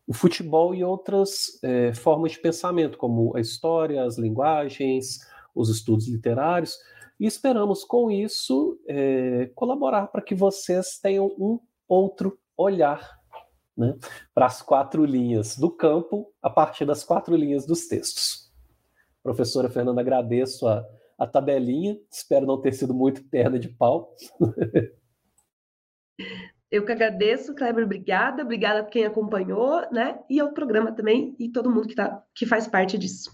o 0.07 0.13
futebol 0.13 0.75
e 0.75 0.83
outras 0.83 1.59
é, 1.63 1.93
formas 1.93 2.33
de 2.33 2.39
pensamento, 2.39 2.97
como 2.97 3.35
a 3.35 3.39
história, 3.39 4.03
as 4.03 4.17
linguagens, 4.17 5.19
os 5.55 5.69
estudos 5.69 6.07
literários. 6.07 6.77
E 7.23 7.25
esperamos, 7.25 7.85
com 7.85 8.11
isso, 8.11 8.77
é, 8.85 9.49
colaborar 9.55 10.07
para 10.07 10.21
que 10.21 10.35
vocês 10.35 10.99
tenham 11.01 11.27
um 11.39 11.57
outro 11.87 12.37
olhar 12.57 13.17
né, 13.77 13.97
para 14.35 14.47
as 14.47 14.61
quatro 14.61 15.05
linhas 15.05 15.55
do 15.57 15.71
campo 15.71 16.33
a 16.41 16.49
partir 16.49 16.83
das 16.83 17.01
quatro 17.01 17.33
linhas 17.33 17.65
dos 17.65 17.87
textos. 17.87 18.51
Professora 19.23 19.69
Fernanda, 19.69 20.01
agradeço 20.01 20.67
a, 20.67 20.85
a 21.17 21.25
tabelinha, 21.25 21.97
espero 22.11 22.45
não 22.45 22.59
ter 22.59 22.73
sido 22.73 22.93
muito 22.93 23.23
perna 23.29 23.57
de 23.57 23.69
pau. 23.69 24.13
Eu 26.69 26.83
que 26.83 26.91
agradeço, 26.91 27.55
Kleber, 27.55 27.85
obrigada, 27.85 28.43
obrigada 28.43 28.81
a 28.81 28.85
quem 28.85 29.05
acompanhou, 29.05 29.89
né? 29.93 30.19
E 30.29 30.41
ao 30.41 30.51
programa 30.51 30.91
também, 30.91 31.37
e 31.39 31.49
todo 31.49 31.71
mundo 31.71 31.87
que, 31.87 31.95
tá, 31.95 32.21
que 32.35 32.45
faz 32.45 32.67
parte 32.67 32.97
disso. 32.97 33.31